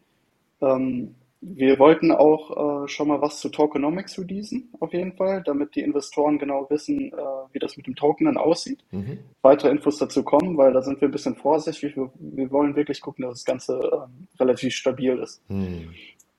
Ähm, 0.62 1.16
wir 1.46 1.78
wollten 1.78 2.12
auch 2.12 2.86
äh, 2.86 2.88
schon 2.88 3.10
mal 3.10 3.22
was 3.22 3.40
zu 3.40 3.50
Tokenomics 3.50 4.18
releasen, 4.18 4.70
auf 4.80 4.94
jeden 4.94 5.14
Fall, 5.14 5.44
damit 5.44 5.76
die 5.76 5.82
Investoren 5.82 6.40
genau 6.40 6.68
wissen, 6.70 7.12
äh, 7.12 7.16
wie 7.52 7.60
das 7.60 7.76
mit 7.76 7.86
dem 7.86 7.96
Token 7.96 8.26
dann 8.26 8.38
aussieht. 8.38 8.84
Mhm. 8.92 9.20
Weitere 9.42 9.72
Infos 9.72 9.98
dazu 9.98 10.24
kommen, 10.24 10.58
weil 10.58 10.72
da 10.72 10.82
sind 10.82 11.02
wir 11.02 11.10
ein 11.10 11.12
bisschen 11.12 11.36
vorsichtig. 11.36 11.98
Wir, 11.98 12.10
wir 12.18 12.52
wollen 12.52 12.76
wirklich 12.76 13.02
gucken, 13.02 13.24
dass 13.24 13.40
das 13.40 13.46
Ganze 13.46 13.74
ähm, 13.74 14.28
relativ 14.40 14.74
stabil 14.74 15.18
ist. 15.20 15.42
Mhm. 15.50 15.90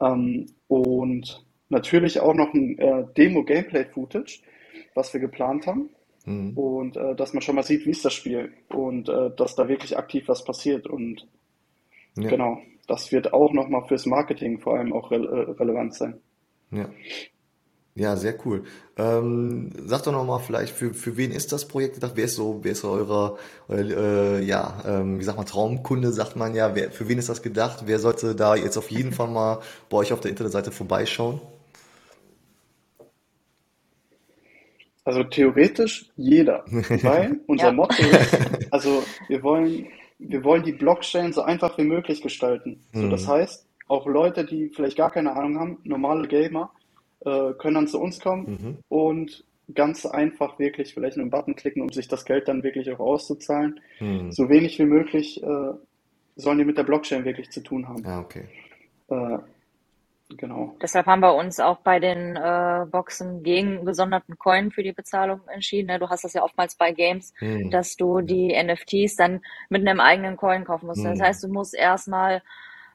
Ähm, 0.01 0.47
und 0.68 1.44
natürlich 1.68 2.20
auch 2.20 2.35
noch 2.35 2.55
ein 2.55 2.79
äh, 2.79 3.05
Demo-Gameplay-Footage, 3.16 4.40
was 4.95 5.13
wir 5.13 5.21
geplant 5.21 5.67
haben. 5.67 5.91
Mhm. 6.27 6.57
Und 6.57 6.97
äh, 6.97 7.15
dass 7.15 7.33
man 7.35 7.43
schon 7.43 7.55
mal 7.55 7.65
sieht, 7.65 7.85
wie 7.87 7.91
ist 7.91 8.05
das 8.05 8.15
Spiel 8.15 8.53
und 8.71 9.09
äh, 9.09 9.31
dass 9.37 9.55
da 9.57 9.69
wirklich 9.69 9.97
aktiv 9.99 10.25
was 10.29 10.45
passiert. 10.45 10.87
Und 10.87 11.27
Ja. 12.17 12.29
genau, 12.31 12.59
das 12.87 13.13
wird 13.13 13.33
auch 13.33 13.53
nochmal 13.53 13.85
fürs 13.87 14.07
Marketing 14.07 14.61
vor 14.61 14.77
allem 14.79 14.93
auch 14.93 15.11
re 15.11 15.17
äh, 15.17 15.51
relevant 15.53 15.95
sein. 15.95 16.21
Ja. 16.71 16.89
Ja, 17.97 18.17
sehr 18.17 18.35
cool. 18.45 18.65
Ähm, 18.97 19.71
sag 19.87 20.03
doch 20.03 20.11
noch 20.13 20.25
mal 20.25 20.41
vielleicht, 20.41 20.75
für, 20.75 20.93
für 20.95 21.17
wen 21.17 21.31
ist 21.31 21.53
das 21.53 21.69
Projekt 21.69 21.95
gedacht? 21.95 22.13
Wer 22.17 22.25
ist 22.25 22.35
so, 22.35 22.59
wer 22.63 22.73
ist 22.73 22.81
so 22.81 22.91
eurer, 22.91 23.37
euer, 23.69 23.85
äh, 24.39 24.43
ja, 24.45 24.83
ähm, 24.85 25.21
wie 25.21 25.25
sagt 25.25 25.37
man, 25.39 25.47
Traumkunde, 25.47 26.13
sagt 26.13 26.35
man 26.35 26.55
ja. 26.57 26.75
Wer, 26.75 26.91
für 26.91 27.09
wen 27.09 27.19
ist 27.19 27.29
das 27.29 27.41
gedacht? 27.43 27.85
Wer 27.87 28.01
sollte 28.01 28.35
da 28.35 28.57
jetzt 28.57 28.77
auf 28.79 28.91
jeden 28.91 29.13
Fall 29.13 29.29
mal 29.29 29.61
bei 29.91 29.99
euch 29.99 30.13
auf 30.13 30.19
der 30.21 30.31
Internetseite 30.31 30.73
vorbeischauen? 30.73 31.41
Also 35.05 35.23
theoretisch 35.25 36.07
jeder, 36.17 36.64
weil 37.03 37.40
unser 37.47 37.67
Ja. 37.67 37.73
Motto 37.73 38.03
ist, 38.03 38.38
also 38.71 39.03
wir 39.29 39.43
wollen, 39.43 39.87
wir 40.19 40.43
wollen 40.45 40.62
die 40.62 40.73
Blockchain 40.73 41.33
so 41.33 41.43
einfach 41.43 41.77
wie 41.79 41.85
möglich 41.85 42.23
gestalten. 42.23 42.81
So, 42.93 43.09
das 43.09 43.27
Mhm. 43.27 43.31
heißt, 43.33 43.67
auch 43.88 44.07
Leute, 44.07 44.45
die 44.47 44.71
vielleicht 44.71 44.97
gar 44.97 45.11
keine 45.11 45.37
Ahnung 45.37 45.59
haben, 45.61 45.79
normale 45.85 46.27
Gamer, 46.27 46.71
äh, 47.21 47.53
können 47.59 47.75
dann 47.75 47.87
zu 47.88 48.01
uns 48.01 48.19
kommen 48.21 48.47
Mhm. 48.47 48.77
und 48.88 49.45
ganz 49.75 50.05
einfach 50.07 50.59
wirklich 50.59 50.95
vielleicht 50.95 51.19
einen 51.19 51.31
Button 51.31 51.55
klicken, 51.57 51.83
um 51.83 51.90
sich 51.90 52.09
das 52.09 52.25
Geld 52.25 52.49
dann 52.49 52.62
wirklich 52.62 52.90
auch 52.93 53.01
auszuzahlen. 53.01 53.81
Mhm. 54.01 54.33
So 54.33 54.49
wenig 54.49 54.79
wie 54.79 54.85
möglich 54.87 55.43
äh, 55.43 55.73
sollen 56.37 56.59
die 56.59 56.64
mit 56.64 56.79
der 56.79 56.83
Blockchain 56.85 57.25
wirklich 57.27 57.51
zu 57.51 57.62
tun 57.62 57.88
haben. 57.88 58.03
Ja, 58.05 58.21
okay. 58.21 58.45
Äh, 59.09 59.38
genau. 60.37 60.77
Deshalb 60.83 61.07
haben 61.07 61.20
wir 61.20 61.35
uns 61.35 61.61
auch 61.61 61.79
bei 61.79 62.01
den 62.01 62.37
äh, 62.37 62.87
Boxen 62.90 63.42
gegen 63.42 63.85
gesonderten 63.85 64.38
Coin 64.38 64.70
für 64.70 64.83
die 64.83 64.92
Bezahlung 64.92 65.40
entschieden. 65.49 65.87
Ne? 65.88 65.99
Du 65.99 66.09
hast 66.09 66.25
das 66.25 66.33
ja 66.35 66.42
oftmals 66.42 66.75
bei 66.77 66.92
Games, 66.92 67.33
Mhm. 67.40 67.70
dass 67.70 67.97
du 67.97 68.20
die 68.20 68.53
NFTs 68.55 69.16
dann 69.16 69.40
mit 69.68 69.87
einem 69.87 70.01
eigenen 70.01 70.37
Coin 70.37 70.64
kaufen 70.64 70.87
musst. 70.87 71.05
Das 71.05 71.18
Mhm. 71.18 71.23
heißt, 71.23 71.44
du 71.44 71.49
musst 71.49 71.75
erstmal 71.75 72.42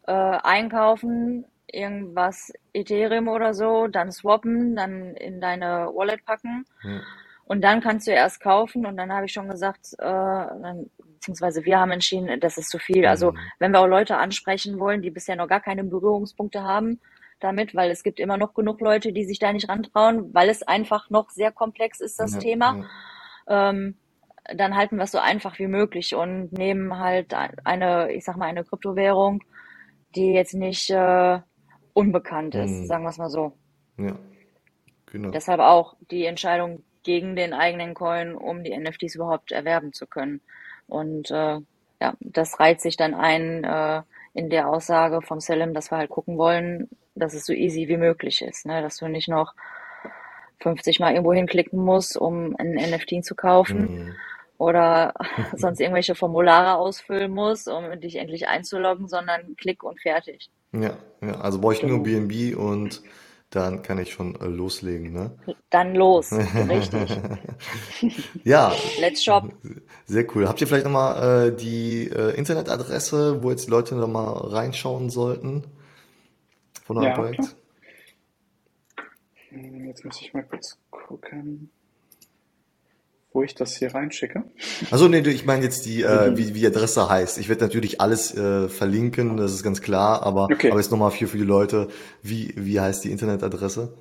äh, 0.07 0.11
einkaufen, 0.11 1.45
irgendwas 1.71 2.51
Ethereum 2.73 3.27
oder 3.27 3.53
so, 3.53 3.87
dann 3.87 4.11
swappen, 4.11 4.75
dann 4.75 5.15
in 5.15 5.39
deine 5.39 5.89
Wallet 5.93 6.25
packen 6.25 6.65
Ja. 6.83 7.01
und 7.45 7.63
dann 7.63 7.79
kannst 7.81 8.07
du 8.07 8.11
erst 8.11 8.41
kaufen. 8.41 8.85
Und 8.87 8.97
dann 8.97 9.13
habe 9.13 9.27
ich 9.27 9.33
schon 9.33 9.49
gesagt, 9.49 9.93
äh, 9.99 10.03
dann, 10.03 10.89
beziehungsweise 11.13 11.63
wir 11.65 11.79
haben 11.79 11.91
entschieden, 11.91 12.39
das 12.39 12.57
ist 12.57 12.69
zu 12.71 12.79
viel. 12.79 13.05
Also 13.05 13.33
Mhm. 13.33 13.37
wenn 13.59 13.71
wir 13.71 13.81
auch 13.81 13.87
Leute 13.87 14.17
ansprechen 14.17 14.79
wollen, 14.79 15.01
die 15.03 15.11
bisher 15.11 15.35
noch 15.35 15.47
gar 15.47 15.61
keine 15.61 15.83
Berührungspunkte 15.83 16.63
haben 16.63 16.99
damit, 17.43 17.75
weil 17.75 17.91
es 17.91 18.03
gibt 18.03 18.19
immer 18.19 18.37
noch 18.37 18.53
genug 18.53 18.81
Leute, 18.81 19.13
die 19.13 19.25
sich 19.25 19.39
da 19.39 19.53
nicht 19.53 19.69
rantrauen, 19.69 20.33
weil 20.33 20.49
es 20.49 20.63
einfach 20.63 21.09
noch 21.09 21.29
sehr 21.31 21.51
komplex 21.51 21.99
ist, 22.01 22.19
das 22.19 22.33
Ja, 22.33 22.39
Thema. 22.39 22.77
ja. 22.77 22.85
Ähm, 23.47 23.97
dann 24.55 24.75
halten 24.75 24.97
wir 24.97 25.03
es 25.03 25.11
so 25.11 25.19
einfach 25.19 25.59
wie 25.59 25.67
möglich 25.67 26.15
und 26.15 26.51
nehmen 26.53 26.97
halt 26.99 27.33
eine, 27.65 28.11
ich 28.13 28.25
sag 28.25 28.37
mal, 28.37 28.47
eine 28.47 28.63
Kryptowährung, 28.65 29.43
die 30.15 30.33
jetzt 30.33 30.53
nicht 30.55 30.89
äh, 30.91 31.39
unbekannt 31.93 32.55
ist, 32.55 32.71
Mhm. 32.71 32.85
sagen 32.85 33.03
wir 33.03 33.09
es 33.09 33.17
mal 33.17 33.29
so. 33.29 33.53
Ja, 33.97 34.19
genau. 35.07 35.31
Deshalb 35.31 35.59
auch 35.59 35.95
die 36.11 36.25
Entscheidung 36.25 36.83
gegen 37.03 37.35
den 37.35 37.53
eigenen 37.53 37.93
Coin, 37.93 38.35
um 38.35 38.63
die 38.63 38.77
NFTs 38.77 39.15
überhaupt 39.15 39.51
erwerben 39.51 39.93
zu 39.93 40.07
können. 40.07 40.41
Und 40.87 41.31
äh, 41.31 41.59
ja, 42.01 42.13
das 42.19 42.59
reiht 42.59 42.81
sich 42.81 42.97
dann 42.97 43.13
ein 43.13 43.63
äh, 43.63 44.03
in 44.33 44.49
der 44.49 44.69
Aussage 44.69 45.21
von 45.21 45.39
Selim, 45.39 45.73
dass 45.73 45.91
wir 45.91 45.97
halt 45.97 46.09
gucken 46.09 46.37
wollen, 46.37 46.89
dass 47.19 47.33
es 47.35 47.45
so 47.45 47.53
easy 47.53 47.87
wie 47.89 47.97
möglich 47.97 48.41
ist, 48.43 48.65
ne? 48.65 48.81
Dass 48.81 48.97
du 48.97 49.07
nicht 49.09 49.29
noch 49.29 49.53
50 50.61 50.99
Mal 50.99 51.11
irgendwo 51.13 51.33
hinklicken 51.33 51.79
musst, 51.83 52.17
um 52.17 52.55
ein 52.59 52.73
NFT 52.73 53.23
zu 53.25 53.35
kaufen 53.35 53.91
Mhm. 53.95 54.15
oder 54.57 55.13
sonst 55.57 55.79
irgendwelche 55.81 56.15
Formulare 56.15 56.75
ausfüllen 56.77 57.31
musst, 57.31 57.67
um 57.69 57.99
dich 58.01 58.17
endlich 58.17 58.47
einzuloggen, 58.47 59.07
sondern 59.07 59.55
klick 59.57 59.83
und 59.83 60.01
fertig. 60.01 60.49
Ja, 60.73 60.97
ja, 61.21 61.41
also 61.41 61.59
brauche 61.61 61.73
ich 61.75 61.83
nur 61.83 62.03
Genau. 62.03 62.03
BNB 62.03 62.55
und 62.57 63.01
dann 63.51 63.81
kann 63.83 63.99
ich 63.99 64.13
schon 64.13 64.35
äh, 64.41 64.45
loslegen, 64.47 65.13
ne? 65.13 65.37
Dann 65.71 65.95
los, 65.95 66.41
richtig. 66.69 67.21
Ja, 68.43 68.73
Let's 68.97 69.23
shop. 69.23 69.53
sehr 70.05 70.25
cool. 70.35 70.47
Habt 70.47 70.61
ihr 70.61 70.67
vielleicht 70.67 70.85
nochmal 70.85 71.49
äh, 71.49 71.55
die 71.55 72.07
äh, 72.09 72.35
Internetadresse, 72.35 73.43
wo 73.43 73.51
jetzt 73.51 73.67
die 73.67 73.71
Leute 73.71 73.95
nochmal 73.95 74.33
reinschauen 74.33 75.09
sollten 75.09 75.65
von 76.89 76.97
eurem 76.97 77.07
Ja, 77.09 77.13
Projekt? 77.15 77.35
klar. 77.37 77.49
Hm, 79.51 79.85
Jetzt 79.85 80.03
muss 80.05 80.19
ich 80.21 80.33
mal 80.33 80.41
kurz 80.43 80.77
gucken. 80.89 81.69
wo 83.31 83.43
ich 83.43 83.53
das 83.53 83.75
hier 83.77 83.93
reinschicke. 83.93 84.43
Also 84.89 85.07
nee, 85.07 85.19
ich 85.19 85.45
meine 85.45 85.63
jetzt 85.63 85.85
die, 85.85 86.01
äh, 86.01 86.35
wie, 86.35 86.55
wie 86.55 86.61
die 86.61 86.65
Adresse 86.65 87.07
heißt. 87.09 87.37
Ich 87.37 87.47
werde 87.47 87.63
natürlich 87.63 88.01
alles 88.01 88.35
äh, 88.35 88.67
verlinken, 88.69 89.37
das 89.37 89.53
ist 89.53 89.61
ganz 89.61 89.81
klar, 89.83 90.23
aber, 90.23 90.45
Okay. 90.45 90.71
aber 90.71 90.79
jetzt 90.79 90.89
nochmal 90.89 91.11
hier 91.11 91.27
für 91.27 91.37
die 91.37 91.43
Leute, 91.43 91.89
wie, 92.23 92.53
wie 92.57 92.79
heißt 92.79 93.03
die 93.03 93.11
Internetadresse? 93.11 93.93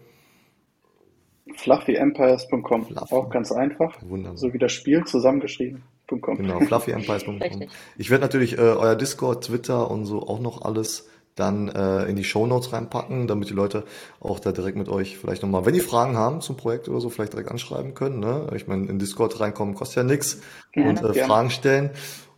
fluffyempires.com. 1.56 2.86
Fluffy. 2.86 3.14
Auch 3.14 3.28
ganz 3.28 3.52
einfach. 3.52 3.98
Wunderbar. 4.02 4.38
So 4.38 4.54
wie 4.54 4.58
das 4.58 4.72
Spiel 4.72 5.04
zusammengeschrieben.com. 5.04 6.36
Genau, 6.38 6.60
fluffyempires.com. 6.60 7.40
Ich 7.98 8.08
werde 8.10 8.22
natürlich 8.22 8.54
äh, 8.56 8.60
euer 8.62 8.96
Discord, 8.96 9.44
Twitter 9.44 9.90
und 9.90 10.06
so 10.06 10.22
auch 10.22 10.40
noch 10.40 10.62
alles 10.62 11.06
dann 11.38 11.68
äh, 11.68 12.04
in 12.04 12.16
die 12.16 12.24
Shownotes 12.24 12.72
reinpacken, 12.72 13.26
damit 13.26 13.50
die 13.50 13.54
Leute 13.54 13.84
auch 14.20 14.40
da 14.40 14.52
direkt 14.52 14.76
mit 14.76 14.88
euch 14.88 15.18
vielleicht 15.18 15.42
nochmal, 15.42 15.66
wenn 15.66 15.74
die 15.74 15.80
Fragen 15.80 16.16
haben 16.16 16.40
zum 16.40 16.56
Projekt 16.56 16.88
oder 16.88 17.00
so, 17.00 17.10
vielleicht 17.10 17.32
direkt 17.32 17.50
anschreiben 17.50 17.94
können. 17.94 18.20
Ne? 18.20 18.48
Ich 18.56 18.66
meine, 18.66 18.88
in 18.88 18.98
Discord 18.98 19.38
reinkommen 19.40 19.74
kostet 19.74 19.98
ja 19.98 20.02
nichts 20.02 20.40
und 20.74 20.98
äh, 20.98 21.12
gerne. 21.12 21.14
Fragen 21.14 21.50
stellen. 21.50 21.90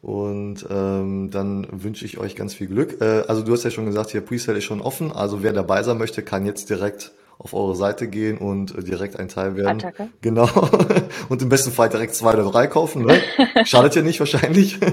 Und 0.02 0.66
ähm, 0.70 1.30
dann 1.30 1.66
wünsche 1.70 2.06
ich 2.06 2.18
euch 2.18 2.34
ganz 2.34 2.54
viel 2.54 2.68
Glück. 2.68 3.00
Äh, 3.02 3.24
also 3.28 3.42
du 3.42 3.52
hast 3.52 3.64
ja 3.64 3.70
schon 3.70 3.86
gesagt, 3.86 4.10
hier 4.10 4.22
Presale 4.22 4.58
ist 4.58 4.64
schon 4.64 4.80
offen. 4.80 5.12
Also 5.12 5.42
wer 5.42 5.52
dabei 5.52 5.82
sein 5.82 5.98
möchte, 5.98 6.22
kann 6.22 6.46
jetzt 6.46 6.70
direkt 6.70 7.12
auf 7.38 7.54
eure 7.54 7.74
Seite 7.74 8.06
gehen 8.08 8.38
und 8.38 8.76
äh, 8.76 8.82
direkt 8.82 9.18
ein 9.18 9.28
Teil 9.28 9.56
werden. 9.56 9.78
Attacke. 9.78 10.08
Genau. 10.20 10.48
Und 11.28 11.40
im 11.42 11.48
besten 11.48 11.72
Fall 11.72 11.88
direkt 11.88 12.14
zwei 12.14 12.34
oder 12.34 12.44
drei 12.44 12.66
kaufen. 12.66 13.06
Ne? 13.06 13.18
Schadet 13.64 13.94
ja 13.94 14.02
nicht 14.02 14.20
wahrscheinlich. 14.20 14.78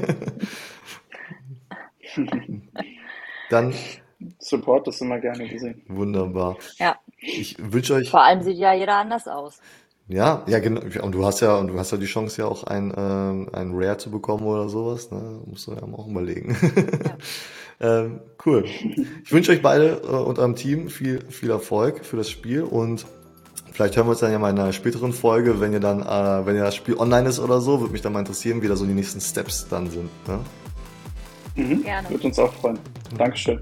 Dann 3.50 3.74
Support 4.40 4.88
ist 4.88 5.02
immer 5.02 5.20
gerne 5.20 5.48
gesehen. 5.48 5.82
wunderbar. 5.88 6.58
Ja, 6.78 6.98
Ich 7.20 7.56
wünsche 7.60 7.96
euch, 7.96 8.10
vor 8.10 8.24
allem 8.24 8.42
sieht 8.42 8.58
ja 8.58 8.74
jeder 8.74 8.96
anders 8.96 9.28
aus. 9.28 9.60
ja, 10.08 10.44
ja 10.48 10.60
genau. 10.60 10.82
Und 11.04 11.12
du 11.14 11.26
hast 11.26 11.42
ja, 11.42 11.56
und 11.56 11.68
du 11.68 11.78
hast 11.78 11.92
ja 11.92 11.98
die 11.98 12.06
Chance 12.06 12.42
ja 12.42 12.48
auch 12.48 12.64
ein, 12.64 12.94
ähm, 12.98 13.50
ein 13.54 13.72
Rare 13.74 13.98
zu 13.98 14.10
bekommen 14.10 14.46
oder 14.46 14.70
sowas. 14.70 15.12
Ne? 15.12 15.42
Musst 15.46 15.68
du 15.68 15.74
ja 15.74 15.84
auch 15.84 16.08
überlegen. 16.08 16.58
ähm, 17.80 18.22
cool. 18.46 18.66
Ich 19.24 19.32
wünsche 19.32 19.52
euch 19.52 19.62
beide 19.62 20.02
äh, 20.04 20.08
und 20.08 20.40
eurem 20.40 20.56
Team 20.56 20.90
viel, 20.90 21.22
viel 21.30 21.52
Erfolg 21.52 22.04
für 22.06 22.18
das 22.18 22.30
Spiel 22.30 22.64
und 22.64 23.06
Vielleicht 23.78 23.96
hören 23.96 24.08
wir 24.08 24.12
uns 24.12 24.22
dann 24.22 24.32
ja 24.32 24.40
mal 24.40 24.50
in 24.50 24.58
einer 24.58 24.74
späteren 24.74 25.14
Folge, 25.14 25.62
wenn 25.62 25.72
ihr 25.72 25.80
dann, 25.80 26.02
äh, 26.02 26.46
wenn 26.48 26.56
ja 26.56 26.64
das 26.64 26.76
Spiel 26.76 26.98
online 26.98 27.30
ist 27.30 27.40
oder 27.40 27.62
so, 27.62 27.80
würde 27.80 27.94
mich 27.94 28.02
dann 28.02 28.12
mal 28.12 28.22
interessieren, 28.22 28.64
wie 28.64 28.68
da 28.68 28.76
so 28.76 28.88
die 28.88 28.94
nächsten 28.96 29.22
Steps 29.22 29.68
dann 29.70 29.92
sind. 29.92 30.10
Ne? 30.28 30.40
Mhm. 31.58 31.84
Gerne. 31.84 32.10
Würde 32.10 32.28
uns 32.28 32.40
auch 32.40 32.54
freuen. 32.54 32.80
Dankeschön. 33.18 33.60